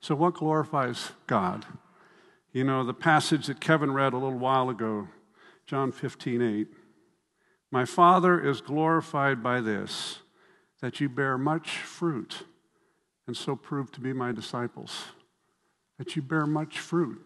So, 0.00 0.16
what 0.16 0.34
glorifies 0.34 1.12
God? 1.28 1.66
You 2.52 2.64
know, 2.64 2.82
the 2.82 2.94
passage 2.94 3.46
that 3.46 3.60
Kevin 3.60 3.92
read 3.92 4.12
a 4.12 4.18
little 4.18 4.38
while 4.38 4.68
ago, 4.68 5.08
John 5.66 5.92
15, 5.92 6.42
8. 6.42 6.68
My 7.70 7.84
Father 7.84 8.40
is 8.40 8.60
glorified 8.60 9.42
by 9.42 9.60
this, 9.60 10.18
that 10.80 11.00
you 11.00 11.08
bear 11.08 11.38
much 11.38 11.70
fruit, 11.78 12.42
and 13.26 13.36
so 13.36 13.54
prove 13.54 13.92
to 13.92 14.00
be 14.00 14.12
my 14.12 14.32
disciples. 14.32 15.04
That 15.98 16.16
you 16.16 16.22
bear 16.22 16.46
much 16.46 16.80
fruit. 16.80 17.24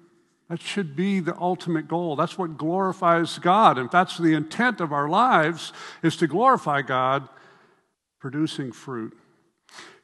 That 0.49 0.61
should 0.61 0.95
be 0.95 1.19
the 1.21 1.37
ultimate 1.39 1.89
goal. 1.89 2.15
That's 2.15 2.39
what 2.39 2.57
glorifies 2.57 3.39
God. 3.39 3.79
If 3.79 3.91
that's 3.91 4.17
the 4.17 4.35
intent 4.35 4.81
of 4.81 4.93
our 4.93 5.09
lives, 5.09 5.73
is 6.03 6.17
to 6.19 6.27
glorify 6.27 6.83
God, 6.83 7.29
producing 8.21 8.71
fruit. 8.71 9.17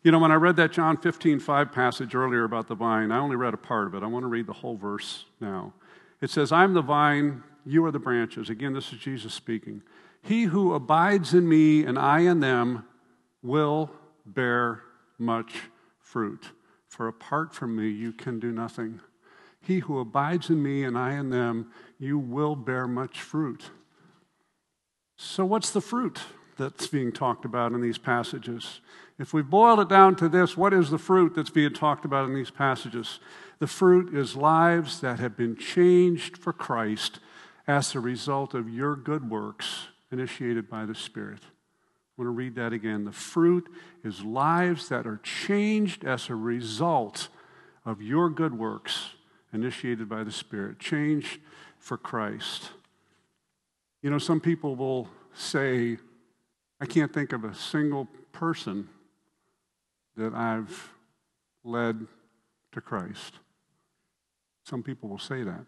You 0.02 0.11
know, 0.11 0.18
when 0.18 0.33
I 0.33 0.37
read 0.37 0.57
that 0.57 0.72
John 0.72 0.96
15, 0.96 1.38
5 1.38 1.70
passage 1.70 2.16
earlier 2.16 2.42
about 2.42 2.66
the 2.66 2.74
vine, 2.74 3.12
I 3.12 3.18
only 3.18 3.37
read 3.37 3.55
a 3.55 3.59
part 3.59 3.87
of 3.87 3.94
it. 3.94 4.02
I 4.02 4.07
want 4.07 4.24
to 4.24 4.28
read 4.28 4.48
the 4.48 4.52
whole 4.52 4.76
verse 4.76 5.26
now. 5.40 5.74
It 6.20 6.31
says, 6.31 6.50
I'm 6.50 6.74
the 6.74 6.83
vine, 6.83 7.44
you 7.64 7.85
are 7.85 7.92
the 7.92 8.00
branches. 8.00 8.50
Again, 8.50 8.72
this 8.72 8.92
is 8.92 8.98
Jesus 8.98 9.33
speaking. 9.33 9.83
He 10.22 10.44
who 10.44 10.74
abides 10.74 11.35
in 11.35 11.48
me 11.48 11.85
and 11.85 11.98
I 11.98 12.20
in 12.20 12.40
them 12.40 12.85
will 13.42 13.90
bear 14.26 14.83
much 15.18 15.55
fruit. 16.00 16.50
For 16.88 17.07
apart 17.07 17.55
from 17.55 17.76
me, 17.76 17.88
you 17.88 18.12
can 18.12 18.40
do 18.40 18.50
nothing. 18.50 19.00
He 19.62 19.79
who 19.79 19.98
abides 20.01 20.51
in 20.51 20.62
me 20.62 20.85
and 20.85 20.98
I 20.98 21.14
in 21.14 21.31
them, 21.31 21.70
you 21.98 22.18
will 22.18 22.57
bear 22.57 22.87
much 22.88 23.20
fruit. 23.20 23.70
So, 25.16 25.44
what's 25.44 25.70
the 25.70 25.81
fruit 25.81 26.20
that's 26.59 26.88
being 26.88 27.12
talked 27.12 27.44
about 27.44 27.72
in 27.72 27.81
these 27.81 27.98
passages? 27.98 28.81
If 29.18 29.33
we 29.33 29.42
boil 29.42 29.81
it 29.81 29.88
down 29.88 30.16
to 30.16 30.29
this, 30.29 30.57
what 30.57 30.75
is 30.75 30.90
the 30.90 30.98
fruit 30.98 31.35
that's 31.37 31.51
being 31.51 31.72
talked 31.72 32.05
about 32.05 32.29
in 32.29 32.35
these 32.35 32.51
passages? 32.51 33.20
The 33.61 33.68
fruit 33.68 34.12
is 34.12 34.35
lives 34.35 35.01
that 35.01 35.20
have 35.20 35.37
been 35.37 35.57
changed 35.57 36.37
for 36.37 36.53
Christ 36.53 37.20
as 37.68 37.94
a 37.94 38.01
result 38.01 38.55
of 38.55 38.68
your 38.68 38.96
good 38.96 39.31
works 39.31 39.87
initiated 40.11 40.68
by 40.68 40.87
the 40.87 40.94
Spirit. 40.96 41.40
I 41.44 42.22
want 42.22 42.27
to 42.27 42.33
read 42.33 42.57
that 42.57 42.72
again. 42.72 43.05
The 43.05 43.12
fruit 43.12 43.68
is 44.03 44.25
lives 44.25 44.88
that 44.88 45.07
are 45.07 45.20
changed 45.22 46.05
as 46.05 46.29
a 46.29 46.35
result 46.35 47.29
of 47.87 48.03
your 48.03 48.29
good 48.29 48.59
works 48.59 49.11
initiated 49.52 50.08
by 50.08 50.24
the 50.24 50.32
Spirit, 50.32 50.78
change 50.78 51.40
for 51.78 51.96
Christ. 51.96 52.70
You 54.02 54.10
know, 54.10 54.18
some 54.18 54.40
people 54.40 54.74
will 54.74 55.08
say, 55.34 55.98
I 56.80 56.86
can't 56.86 57.12
think 57.12 57.32
of 57.32 57.44
a 57.44 57.54
single 57.54 58.08
person 58.32 58.88
that 60.16 60.34
I've 60.34 60.92
led 61.64 62.06
to 62.72 62.80
Christ. 62.80 63.34
Some 64.64 64.82
people 64.82 65.08
will 65.08 65.18
say 65.18 65.42
that. 65.42 65.64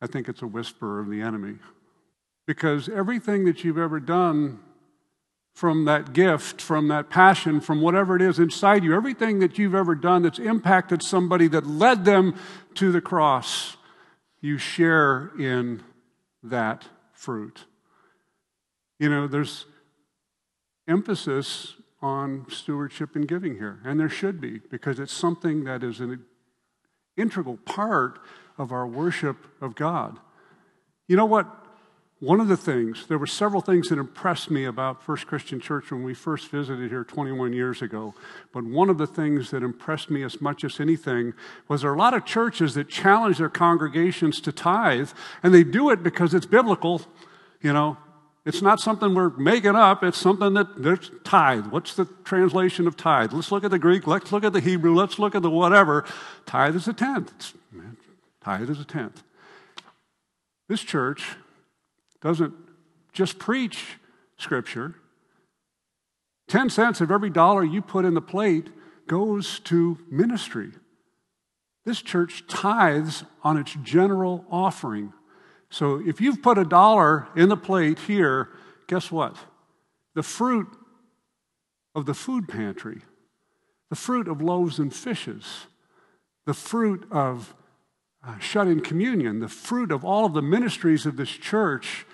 I 0.00 0.06
think 0.06 0.28
it's 0.28 0.42
a 0.42 0.46
whisper 0.46 1.00
of 1.00 1.08
the 1.08 1.20
enemy. 1.20 1.56
Because 2.46 2.88
everything 2.88 3.44
that 3.44 3.62
you've 3.64 3.78
ever 3.78 4.00
done 4.00 4.60
from 5.52 5.84
that 5.84 6.12
gift, 6.12 6.60
from 6.60 6.88
that 6.88 7.10
passion, 7.10 7.60
from 7.60 7.80
whatever 7.80 8.16
it 8.16 8.22
is 8.22 8.38
inside 8.38 8.82
you, 8.82 8.94
everything 8.94 9.38
that 9.40 9.58
you've 9.58 9.74
ever 9.74 9.94
done 9.94 10.22
that's 10.22 10.38
impacted 10.38 11.02
somebody 11.02 11.46
that 11.48 11.66
led 11.66 12.04
them 12.04 12.34
to 12.74 12.90
the 12.90 13.00
cross, 13.00 13.76
you 14.40 14.56
share 14.58 15.30
in 15.38 15.82
that 16.42 16.88
fruit. 17.12 17.66
You 18.98 19.10
know, 19.10 19.26
there's 19.26 19.66
emphasis 20.88 21.74
on 22.00 22.46
stewardship 22.48 23.14
and 23.14 23.28
giving 23.28 23.54
here, 23.54 23.78
and 23.84 24.00
there 24.00 24.08
should 24.08 24.40
be, 24.40 24.60
because 24.70 24.98
it's 24.98 25.12
something 25.12 25.64
that 25.64 25.84
is 25.84 26.00
an 26.00 26.24
integral 27.16 27.58
part 27.58 28.18
of 28.58 28.72
our 28.72 28.86
worship 28.86 29.36
of 29.60 29.74
God. 29.74 30.18
You 31.06 31.16
know 31.16 31.26
what? 31.26 31.61
One 32.22 32.38
of 32.38 32.46
the 32.46 32.56
things, 32.56 33.08
there 33.08 33.18
were 33.18 33.26
several 33.26 33.60
things 33.60 33.88
that 33.88 33.98
impressed 33.98 34.48
me 34.48 34.64
about 34.64 35.02
First 35.02 35.26
Christian 35.26 35.58
Church 35.58 35.90
when 35.90 36.04
we 36.04 36.14
first 36.14 36.52
visited 36.52 36.88
here 36.88 37.02
21 37.02 37.52
years 37.52 37.82
ago. 37.82 38.14
But 38.52 38.62
one 38.62 38.88
of 38.88 38.96
the 38.96 39.08
things 39.08 39.50
that 39.50 39.64
impressed 39.64 40.08
me 40.08 40.22
as 40.22 40.40
much 40.40 40.62
as 40.62 40.78
anything 40.78 41.34
was 41.66 41.82
there 41.82 41.90
are 41.90 41.96
a 41.96 41.98
lot 41.98 42.14
of 42.14 42.24
churches 42.24 42.74
that 42.74 42.88
challenge 42.88 43.38
their 43.38 43.48
congregations 43.48 44.40
to 44.42 44.52
tithe, 44.52 45.10
and 45.42 45.52
they 45.52 45.64
do 45.64 45.90
it 45.90 46.04
because 46.04 46.32
it's 46.32 46.46
biblical. 46.46 47.02
You 47.60 47.72
know, 47.72 47.96
it's 48.44 48.62
not 48.62 48.78
something 48.78 49.16
we're 49.16 49.30
making 49.30 49.74
up, 49.74 50.04
it's 50.04 50.16
something 50.16 50.54
that 50.54 50.80
there's 50.80 51.10
tithe. 51.24 51.66
What's 51.72 51.96
the 51.96 52.04
translation 52.22 52.86
of 52.86 52.96
tithe? 52.96 53.32
Let's 53.32 53.50
look 53.50 53.64
at 53.64 53.72
the 53.72 53.80
Greek, 53.80 54.06
let's 54.06 54.30
look 54.30 54.44
at 54.44 54.52
the 54.52 54.60
Hebrew, 54.60 54.94
let's 54.94 55.18
look 55.18 55.34
at 55.34 55.42
the 55.42 55.50
whatever. 55.50 56.04
Tithe 56.46 56.76
is 56.76 56.86
a 56.86 56.92
tenth. 56.92 57.32
It's, 57.34 57.54
tithe 58.44 58.70
is 58.70 58.78
a 58.78 58.84
tenth. 58.84 59.24
This 60.68 60.82
church 60.82 61.34
doesn't 62.22 62.54
just 63.12 63.38
preach 63.38 63.98
Scripture. 64.38 64.94
10 66.48 66.70
cents 66.70 67.00
of 67.00 67.10
every 67.10 67.30
dollar 67.30 67.64
you 67.64 67.82
put 67.82 68.04
in 68.04 68.14
the 68.14 68.22
plate 68.22 68.68
goes 69.06 69.58
to 69.60 69.98
ministry. 70.10 70.70
This 71.84 72.00
church 72.00 72.44
tithes 72.48 73.24
on 73.42 73.56
its 73.56 73.76
general 73.82 74.44
offering. 74.50 75.12
So 75.70 76.00
if 76.06 76.20
you've 76.20 76.42
put 76.42 76.58
a 76.58 76.64
dollar 76.64 77.28
in 77.34 77.48
the 77.48 77.56
plate 77.56 77.98
here, 78.00 78.50
guess 78.86 79.10
what? 79.10 79.36
The 80.14 80.22
fruit 80.22 80.68
of 81.94 82.06
the 82.06 82.14
food 82.14 82.48
pantry, 82.48 83.02
the 83.90 83.96
fruit 83.96 84.28
of 84.28 84.40
loaves 84.40 84.78
and 84.78 84.94
fishes, 84.94 85.66
the 86.46 86.54
fruit 86.54 87.06
of 87.10 87.54
uh, 88.26 88.38
shut 88.38 88.68
in 88.68 88.80
communion, 88.80 89.40
the 89.40 89.48
fruit 89.48 89.90
of 89.90 90.04
all 90.04 90.24
of 90.24 90.34
the 90.34 90.42
ministries 90.42 91.06
of 91.06 91.16
this 91.16 91.30
church 91.30 92.06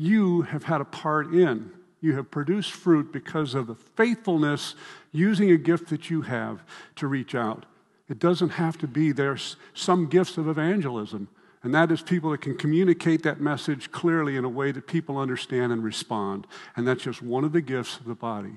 you 0.00 0.42
have 0.42 0.64
had 0.64 0.80
a 0.80 0.84
part 0.86 1.34
in. 1.34 1.70
You 2.00 2.16
have 2.16 2.30
produced 2.30 2.72
fruit 2.72 3.12
because 3.12 3.54
of 3.54 3.66
the 3.66 3.74
faithfulness 3.74 4.74
using 5.12 5.50
a 5.50 5.58
gift 5.58 5.90
that 5.90 6.08
you 6.08 6.22
have 6.22 6.62
to 6.96 7.06
reach 7.06 7.34
out. 7.34 7.66
It 8.08 8.18
doesn't 8.18 8.50
have 8.50 8.78
to 8.78 8.88
be 8.88 9.12
there's 9.12 9.56
some 9.74 10.06
gifts 10.06 10.38
of 10.38 10.48
evangelism, 10.48 11.28
and 11.62 11.74
that 11.74 11.92
is 11.92 12.00
people 12.00 12.30
that 12.30 12.40
can 12.40 12.56
communicate 12.56 13.22
that 13.24 13.42
message 13.42 13.92
clearly 13.92 14.36
in 14.36 14.44
a 14.46 14.48
way 14.48 14.72
that 14.72 14.86
people 14.86 15.18
understand 15.18 15.70
and 15.70 15.84
respond. 15.84 16.46
And 16.76 16.88
that's 16.88 17.04
just 17.04 17.20
one 17.20 17.44
of 17.44 17.52
the 17.52 17.60
gifts 17.60 17.98
of 17.98 18.06
the 18.06 18.14
body 18.14 18.56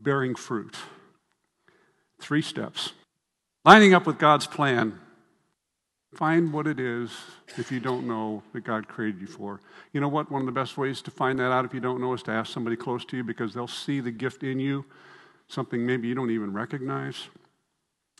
bearing 0.00 0.36
fruit. 0.36 0.76
Three 2.20 2.42
steps. 2.42 2.92
Lining 3.64 3.92
up 3.92 4.06
with 4.06 4.18
God's 4.18 4.46
plan 4.46 5.00
Find 6.14 6.52
what 6.52 6.66
it 6.66 6.80
is 6.80 7.10
if 7.56 7.70
you 7.70 7.78
don't 7.78 8.06
know 8.06 8.42
that 8.52 8.64
God 8.64 8.88
created 8.88 9.20
you 9.20 9.26
for. 9.28 9.60
You 9.92 10.00
know 10.00 10.08
what? 10.08 10.30
One 10.30 10.42
of 10.42 10.46
the 10.46 10.52
best 10.52 10.76
ways 10.76 11.00
to 11.02 11.10
find 11.10 11.38
that 11.38 11.52
out 11.52 11.64
if 11.64 11.72
you 11.72 11.80
don't 11.80 12.00
know 12.00 12.12
is 12.14 12.22
to 12.24 12.32
ask 12.32 12.52
somebody 12.52 12.76
close 12.76 13.04
to 13.06 13.16
you 13.16 13.24
because 13.24 13.54
they'll 13.54 13.68
see 13.68 14.00
the 14.00 14.10
gift 14.10 14.42
in 14.42 14.58
you, 14.58 14.84
something 15.46 15.86
maybe 15.86 16.08
you 16.08 16.14
don't 16.14 16.30
even 16.30 16.52
recognize. 16.52 17.28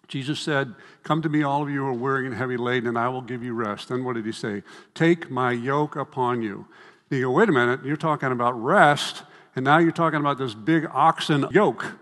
Jesus 0.06 0.40
said, 0.40 0.74
Come 1.02 1.22
to 1.22 1.28
me, 1.28 1.42
all 1.42 1.62
of 1.62 1.70
you 1.70 1.80
who 1.80 1.86
are 1.86 1.92
weary 1.92 2.26
and 2.26 2.34
heavy 2.34 2.56
laden, 2.56 2.88
and 2.88 2.98
I 2.98 3.08
will 3.08 3.22
give 3.22 3.42
you 3.42 3.54
rest. 3.54 3.88
Then 3.88 4.04
what 4.04 4.14
did 4.14 4.26
he 4.26 4.32
say? 4.32 4.62
Take 4.94 5.30
my 5.30 5.52
yoke 5.52 5.96
upon 5.96 6.42
you. 6.42 6.66
And 7.10 7.18
you 7.18 7.26
go, 7.26 7.32
wait 7.32 7.48
a 7.48 7.52
minute, 7.52 7.84
you're 7.84 7.96
talking 7.96 8.30
about 8.30 8.52
rest, 8.52 9.24
and 9.56 9.64
now 9.64 9.78
you're 9.78 9.90
talking 9.90 10.20
about 10.20 10.38
this 10.38 10.54
big 10.54 10.86
oxen 10.92 11.46
yoke 11.50 11.94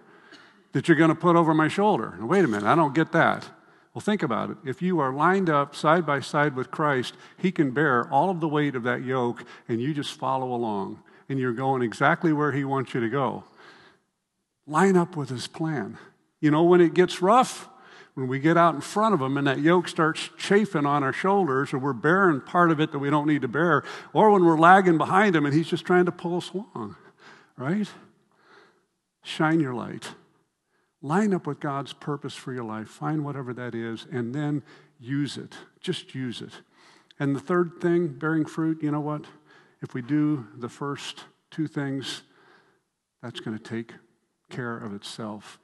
that 0.72 0.87
you're 0.87 0.98
going 0.98 1.09
to 1.09 1.14
put 1.14 1.35
over 1.35 1.55
my 1.55 1.68
shoulder. 1.68 2.14
Wait 2.20 2.44
a 2.44 2.48
minute, 2.48 2.66
I 2.66 2.74
don't 2.74 2.94
get 2.94 3.12
that. 3.12 3.48
Well, 3.99 4.05
think 4.05 4.23
about 4.23 4.51
it. 4.51 4.59
If 4.65 4.81
you 4.81 5.01
are 5.01 5.13
lined 5.13 5.51
up 5.51 5.75
side 5.75 6.07
by 6.07 6.21
side 6.21 6.55
with 6.55 6.71
Christ, 6.71 7.15
He 7.37 7.51
can 7.51 7.73
bear 7.73 8.09
all 8.13 8.31
of 8.31 8.39
the 8.39 8.47
weight 8.47 8.77
of 8.77 8.85
that 8.85 9.03
yoke, 9.03 9.45
and 9.69 9.81
you 9.81 9.93
just 9.93 10.17
follow 10.17 10.55
along, 10.55 11.03
and 11.29 11.37
you're 11.37 11.53
going 11.53 11.83
exactly 11.83 12.33
where 12.33 12.53
He 12.53 12.65
wants 12.65 12.95
you 12.95 13.01
to 13.01 13.09
go. 13.09 13.43
Line 14.69 14.97
up 14.97 15.17
with 15.17 15.31
His 15.31 15.49
plan. 15.49 15.99
You 16.41 16.53
know, 16.53 16.63
when 16.63 16.81
it 16.81 16.95
gets 16.95 17.21
rough, 17.21 17.69
when 18.15 18.29
we 18.29 18.39
get 18.39 18.57
out 18.57 18.77
in 18.77 18.83
front 18.83 19.15
of 19.15 19.21
Him 19.21 19.37
and 19.37 19.49
that 19.49 19.59
yoke 19.59 19.89
starts 19.89 20.31
chafing 20.39 20.87
on 20.87 21.03
our 21.03 21.13
shoulders, 21.13 21.73
or 21.73 21.79
we're 21.79 21.93
bearing 21.93 22.41
part 22.41 22.71
of 22.71 22.79
it 22.79 22.93
that 22.93 23.01
we 23.01 23.11
don't 23.11 23.27
need 23.27 23.43
to 23.43 23.49
bear, 23.49 23.83
or 24.13 24.31
when 24.31 24.45
we're 24.45 24.61
lagging 24.61 24.97
behind 24.97 25.35
Him 25.35 25.45
and 25.45 25.53
He's 25.53 25.67
just 25.67 25.85
trying 25.85 26.05
to 26.05 26.13
pull 26.13 26.37
us 26.37 26.53
along, 26.53 26.95
right? 27.57 27.89
Shine 29.25 29.59
your 29.59 29.75
light. 29.75 30.13
Line 31.01 31.33
up 31.33 31.47
with 31.47 31.61
God's 31.61 31.93
purpose 31.93 32.35
for 32.35 32.53
your 32.53 32.65
life. 32.65 32.89
Find 32.89 33.25
whatever 33.25 33.55
that 33.55 33.75
is, 33.75 34.07
and 34.11 34.35
then 34.35 34.63
use 34.99 35.37
it. 35.37 35.57
Just 35.81 36.15
use 36.15 36.41
it. 36.41 36.53
And 37.21 37.35
the 37.35 37.41
third 37.41 37.81
thing, 37.81 38.09
bearing 38.09 38.45
fruit, 38.45 38.83
you 38.83 38.91
know 38.91 39.01
what? 39.01 39.25
If 39.81 39.95
we 39.95 40.03
do 40.03 40.47
the 40.57 40.69
first 40.69 41.25
two 41.51 41.69
things, 41.69 42.23
that's 43.23 43.41
going 43.41 43.57
to 43.57 43.63
take 43.63 43.95
care 44.51 44.77
of 44.77 44.95
itself. 44.95 45.59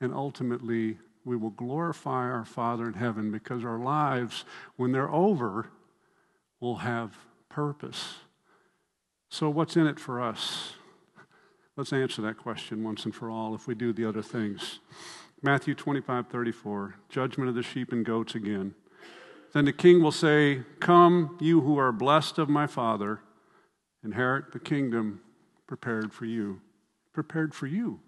And 0.00 0.14
ultimately, 0.14 0.98
we 1.24 1.36
will 1.36 1.50
glorify 1.50 2.30
our 2.30 2.44
Father 2.44 2.86
in 2.86 2.94
heaven 2.94 3.30
because 3.30 3.64
our 3.64 3.78
lives, 3.78 4.44
when 4.76 4.92
they're 4.92 5.10
over, 5.10 5.70
will 6.60 6.76
have 6.76 7.14
purpose. 7.48 8.14
So, 9.28 9.50
what's 9.50 9.76
in 9.76 9.86
it 9.86 10.00
for 10.00 10.22
us? 10.22 10.72
Let's 11.78 11.92
answer 11.92 12.20
that 12.22 12.38
question 12.38 12.82
once 12.82 13.04
and 13.04 13.14
for 13.14 13.30
all 13.30 13.54
if 13.54 13.68
we 13.68 13.76
do 13.76 13.92
the 13.92 14.04
other 14.04 14.20
things. 14.20 14.80
Matthew 15.42 15.76
25, 15.76 16.26
34, 16.26 16.96
judgment 17.08 17.48
of 17.48 17.54
the 17.54 17.62
sheep 17.62 17.92
and 17.92 18.04
goats 18.04 18.34
again. 18.34 18.74
Then 19.52 19.64
the 19.64 19.72
king 19.72 20.02
will 20.02 20.10
say, 20.10 20.62
Come, 20.80 21.38
you 21.40 21.60
who 21.60 21.78
are 21.78 21.92
blessed 21.92 22.36
of 22.36 22.48
my 22.48 22.66
Father, 22.66 23.20
inherit 24.02 24.50
the 24.50 24.58
kingdom 24.58 25.20
prepared 25.68 26.12
for 26.12 26.24
you. 26.24 26.60
Prepared 27.12 27.54
for 27.54 27.68
you. 27.68 28.00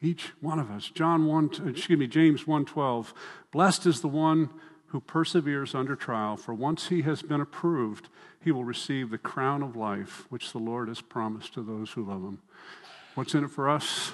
Each 0.00 0.32
one 0.40 0.58
of 0.58 0.70
us. 0.70 0.88
John 0.88 1.26
1, 1.26 1.50
excuse 1.68 1.98
me, 1.98 2.06
James 2.06 2.44
1:12. 2.44 3.12
Blessed 3.52 3.84
is 3.84 4.00
the 4.00 4.08
one 4.08 4.48
who 4.86 5.00
perseveres 5.00 5.74
under 5.74 5.94
trial, 5.94 6.38
for 6.38 6.54
once 6.54 6.88
he 6.88 7.02
has 7.02 7.20
been 7.20 7.40
approved, 7.40 8.08
he 8.40 8.50
will 8.50 8.64
receive 8.64 9.10
the 9.10 9.18
crown 9.18 9.62
of 9.62 9.76
life 9.76 10.24
which 10.30 10.52
the 10.52 10.58
Lord 10.58 10.88
has 10.88 11.02
promised 11.02 11.52
to 11.54 11.62
those 11.62 11.90
who 11.90 12.04
love 12.04 12.22
him. 12.22 12.38
What's 13.14 13.34
in 13.34 13.44
it 13.44 13.50
for 13.50 13.68
us? 13.68 14.12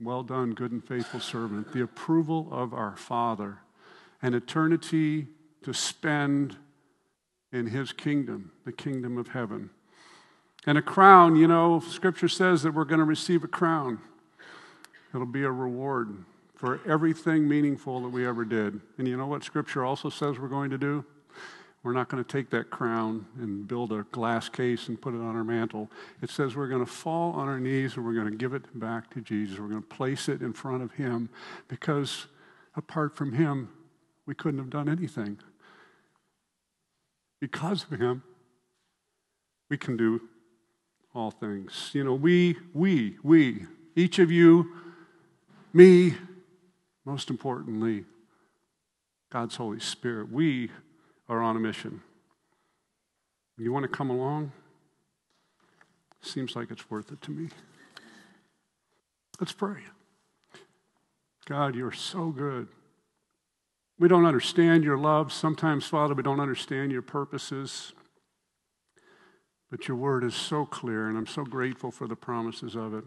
Well 0.00 0.22
done, 0.22 0.52
good 0.52 0.70
and 0.70 0.86
faithful 0.86 1.20
servant. 1.20 1.72
The 1.72 1.82
approval 1.82 2.48
of 2.52 2.72
our 2.72 2.96
Father, 2.96 3.58
an 4.22 4.34
eternity 4.34 5.26
to 5.62 5.72
spend 5.72 6.56
in 7.52 7.66
his 7.66 7.92
kingdom, 7.92 8.52
the 8.64 8.72
kingdom 8.72 9.18
of 9.18 9.28
heaven. 9.28 9.70
And 10.66 10.78
a 10.78 10.82
crown, 10.82 11.34
you 11.36 11.48
know, 11.48 11.80
scripture 11.80 12.28
says 12.28 12.62
that 12.62 12.72
we're 12.72 12.84
going 12.84 12.98
to 12.98 13.04
receive 13.04 13.42
a 13.42 13.48
crown. 13.48 14.00
It'll 15.12 15.26
be 15.26 15.44
a 15.44 15.50
reward 15.50 16.24
for 16.54 16.80
everything 16.86 17.48
meaningful 17.48 18.00
that 18.02 18.08
we 18.08 18.26
ever 18.26 18.44
did. 18.44 18.80
And 18.98 19.08
you 19.08 19.16
know 19.16 19.26
what 19.26 19.44
scripture 19.44 19.84
also 19.84 20.08
says 20.08 20.38
we're 20.38 20.48
going 20.48 20.70
to 20.70 20.78
do? 20.78 21.04
We're 21.86 21.92
not 21.92 22.08
going 22.08 22.24
to 22.24 22.28
take 22.28 22.50
that 22.50 22.68
crown 22.68 23.26
and 23.38 23.68
build 23.68 23.92
a 23.92 24.02
glass 24.10 24.48
case 24.48 24.88
and 24.88 25.00
put 25.00 25.14
it 25.14 25.18
on 25.18 25.36
our 25.36 25.44
mantle. 25.44 25.88
It 26.20 26.30
says 26.30 26.56
we're 26.56 26.66
going 26.66 26.84
to 26.84 26.90
fall 26.90 27.30
on 27.34 27.46
our 27.46 27.60
knees 27.60 27.94
and 27.94 28.04
we're 28.04 28.12
going 28.12 28.28
to 28.28 28.36
give 28.36 28.54
it 28.54 28.64
back 28.76 29.08
to 29.14 29.20
Jesus. 29.20 29.60
We're 29.60 29.68
going 29.68 29.82
to 29.82 29.88
place 29.88 30.28
it 30.28 30.42
in 30.42 30.52
front 30.52 30.82
of 30.82 30.90
Him 30.90 31.28
because 31.68 32.26
apart 32.74 33.14
from 33.14 33.34
Him, 33.34 33.68
we 34.26 34.34
couldn't 34.34 34.58
have 34.58 34.68
done 34.68 34.88
anything. 34.88 35.38
Because 37.40 37.86
of 37.88 38.00
Him, 38.00 38.24
we 39.70 39.78
can 39.78 39.96
do 39.96 40.22
all 41.14 41.30
things. 41.30 41.90
You 41.92 42.02
know, 42.02 42.14
we, 42.14 42.56
we, 42.74 43.16
we, 43.22 43.64
each 43.94 44.18
of 44.18 44.32
you, 44.32 44.72
me, 45.72 46.16
most 47.04 47.30
importantly, 47.30 48.06
God's 49.30 49.54
Holy 49.54 49.78
Spirit, 49.78 50.32
we 50.32 50.72
are 51.28 51.42
on 51.42 51.56
a 51.56 51.60
mission. 51.60 52.02
You 53.58 53.72
want 53.72 53.84
to 53.84 53.88
come 53.88 54.10
along? 54.10 54.52
Seems 56.20 56.54
like 56.54 56.70
it's 56.70 56.90
worth 56.90 57.10
it 57.10 57.22
to 57.22 57.30
me. 57.30 57.48
Let's 59.40 59.52
pray. 59.52 59.80
God, 61.46 61.74
you're 61.74 61.92
so 61.92 62.30
good. 62.30 62.68
We 63.98 64.08
don't 64.08 64.26
understand 64.26 64.84
your 64.84 64.98
love. 64.98 65.32
Sometimes, 65.32 65.86
Father, 65.86 66.14
we 66.14 66.22
don't 66.22 66.40
understand 66.40 66.92
your 66.92 67.02
purposes. 67.02 67.92
But 69.70 69.88
your 69.88 69.96
word 69.96 70.22
is 70.22 70.34
so 70.34 70.66
clear, 70.66 71.08
and 71.08 71.16
I'm 71.16 71.26
so 71.26 71.44
grateful 71.44 71.90
for 71.90 72.06
the 72.06 72.16
promises 72.16 72.76
of 72.76 72.94
it. 72.94 73.04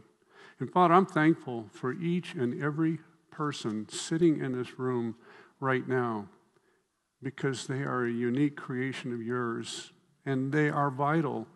And 0.59 0.71
Father, 0.71 0.93
I'm 0.93 1.05
thankful 1.05 1.67
for 1.71 1.93
each 1.93 2.33
and 2.33 2.61
every 2.61 2.99
person 3.31 3.87
sitting 3.89 4.43
in 4.43 4.51
this 4.51 4.79
room 4.79 5.15
right 5.59 5.87
now 5.87 6.27
because 7.21 7.67
they 7.67 7.81
are 7.81 8.05
a 8.05 8.11
unique 8.11 8.55
creation 8.55 9.13
of 9.13 9.21
yours 9.21 9.91
and 10.25 10.51
they 10.51 10.69
are 10.69 10.89
vital 10.89 11.47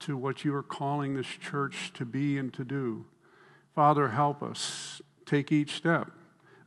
to 0.00 0.16
what 0.16 0.44
you 0.44 0.54
are 0.54 0.62
calling 0.62 1.14
this 1.14 1.26
church 1.26 1.92
to 1.94 2.04
be 2.04 2.38
and 2.38 2.52
to 2.54 2.64
do. 2.64 3.04
Father, 3.74 4.08
help 4.08 4.42
us 4.42 5.00
take 5.24 5.52
each 5.52 5.74
step. 5.74 6.10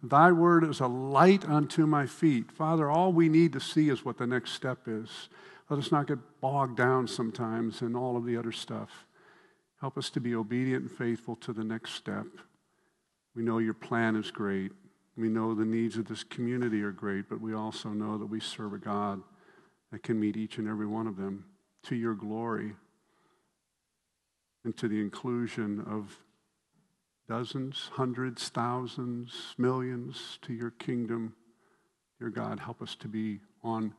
Thy 0.02 0.32
word 0.32 0.64
is 0.64 0.80
a 0.80 0.88
light 0.88 1.46
unto 1.46 1.86
my 1.86 2.06
feet. 2.06 2.52
Father, 2.52 2.90
all 2.90 3.12
we 3.12 3.28
need 3.28 3.54
to 3.54 3.60
see 3.60 3.90
is 3.90 4.06
what 4.06 4.18
the 4.18 4.28
next 4.28 4.52
step 4.52 4.80
is. 4.88 5.30
Let 5.70 5.80
us 5.80 5.92
not 5.92 6.08
get 6.08 6.20
bogged 6.42 6.78
down 6.78 7.08
sometimes 7.08 7.82
in 7.82 7.96
all 7.96 8.16
of 8.16 8.26
the 8.26 8.38
other 8.38 8.52
stuff. 8.52 9.06
Help 9.82 9.98
us 9.98 10.10
to 10.12 10.22
be 10.22 10.36
obedient 10.36 10.84
and 10.84 10.98
faithful 10.98 11.36
to 11.38 11.54
the 11.54 11.64
next 11.64 11.94
step. 11.94 12.28
We 13.36 13.44
know 13.44 13.58
your 13.58 13.74
plan 13.74 14.16
is 14.16 14.32
great. 14.32 14.72
We 15.18 15.30
know 15.30 15.54
the 15.54 15.66
needs 15.66 15.98
of 15.98 16.08
this 16.08 16.24
community 16.24 16.82
are 16.82 16.92
great, 16.92 17.30
but 17.30 17.40
we 17.40 17.54
also 17.54 17.90
know 17.90 18.18
that 18.18 18.26
we 18.26 18.40
serve 18.40 18.74
a 18.74 18.78
God 18.78 19.22
that 19.92 20.04
can 20.04 20.20
meet 20.20 20.36
each 20.36 20.58
and 20.58 20.68
every 20.68 20.88
one 20.88 21.08
of 21.08 21.16
them 21.16 21.46
to 21.84 21.96
your 21.96 22.16
glory 22.16 22.74
and 24.66 24.76
to 24.78 24.88
the 24.88 25.00
inclusion 25.00 25.86
of 25.88 26.18
dozens, 27.30 27.92
hundreds, 27.94 28.50
thousands, 28.50 29.56
millions 29.58 30.38
to 30.42 30.54
your 30.54 30.72
kingdom. 30.72 31.36
Dear 32.20 32.30
God, 32.30 32.60
help 32.60 32.82
us 32.82 32.96
to 32.96 33.08
be 33.08 33.40
on 33.64 33.94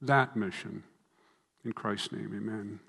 that 0.00 0.36
mission. 0.36 0.84
In 1.64 1.72
Christ's 1.72 2.12
name, 2.12 2.32
amen. 2.36 2.80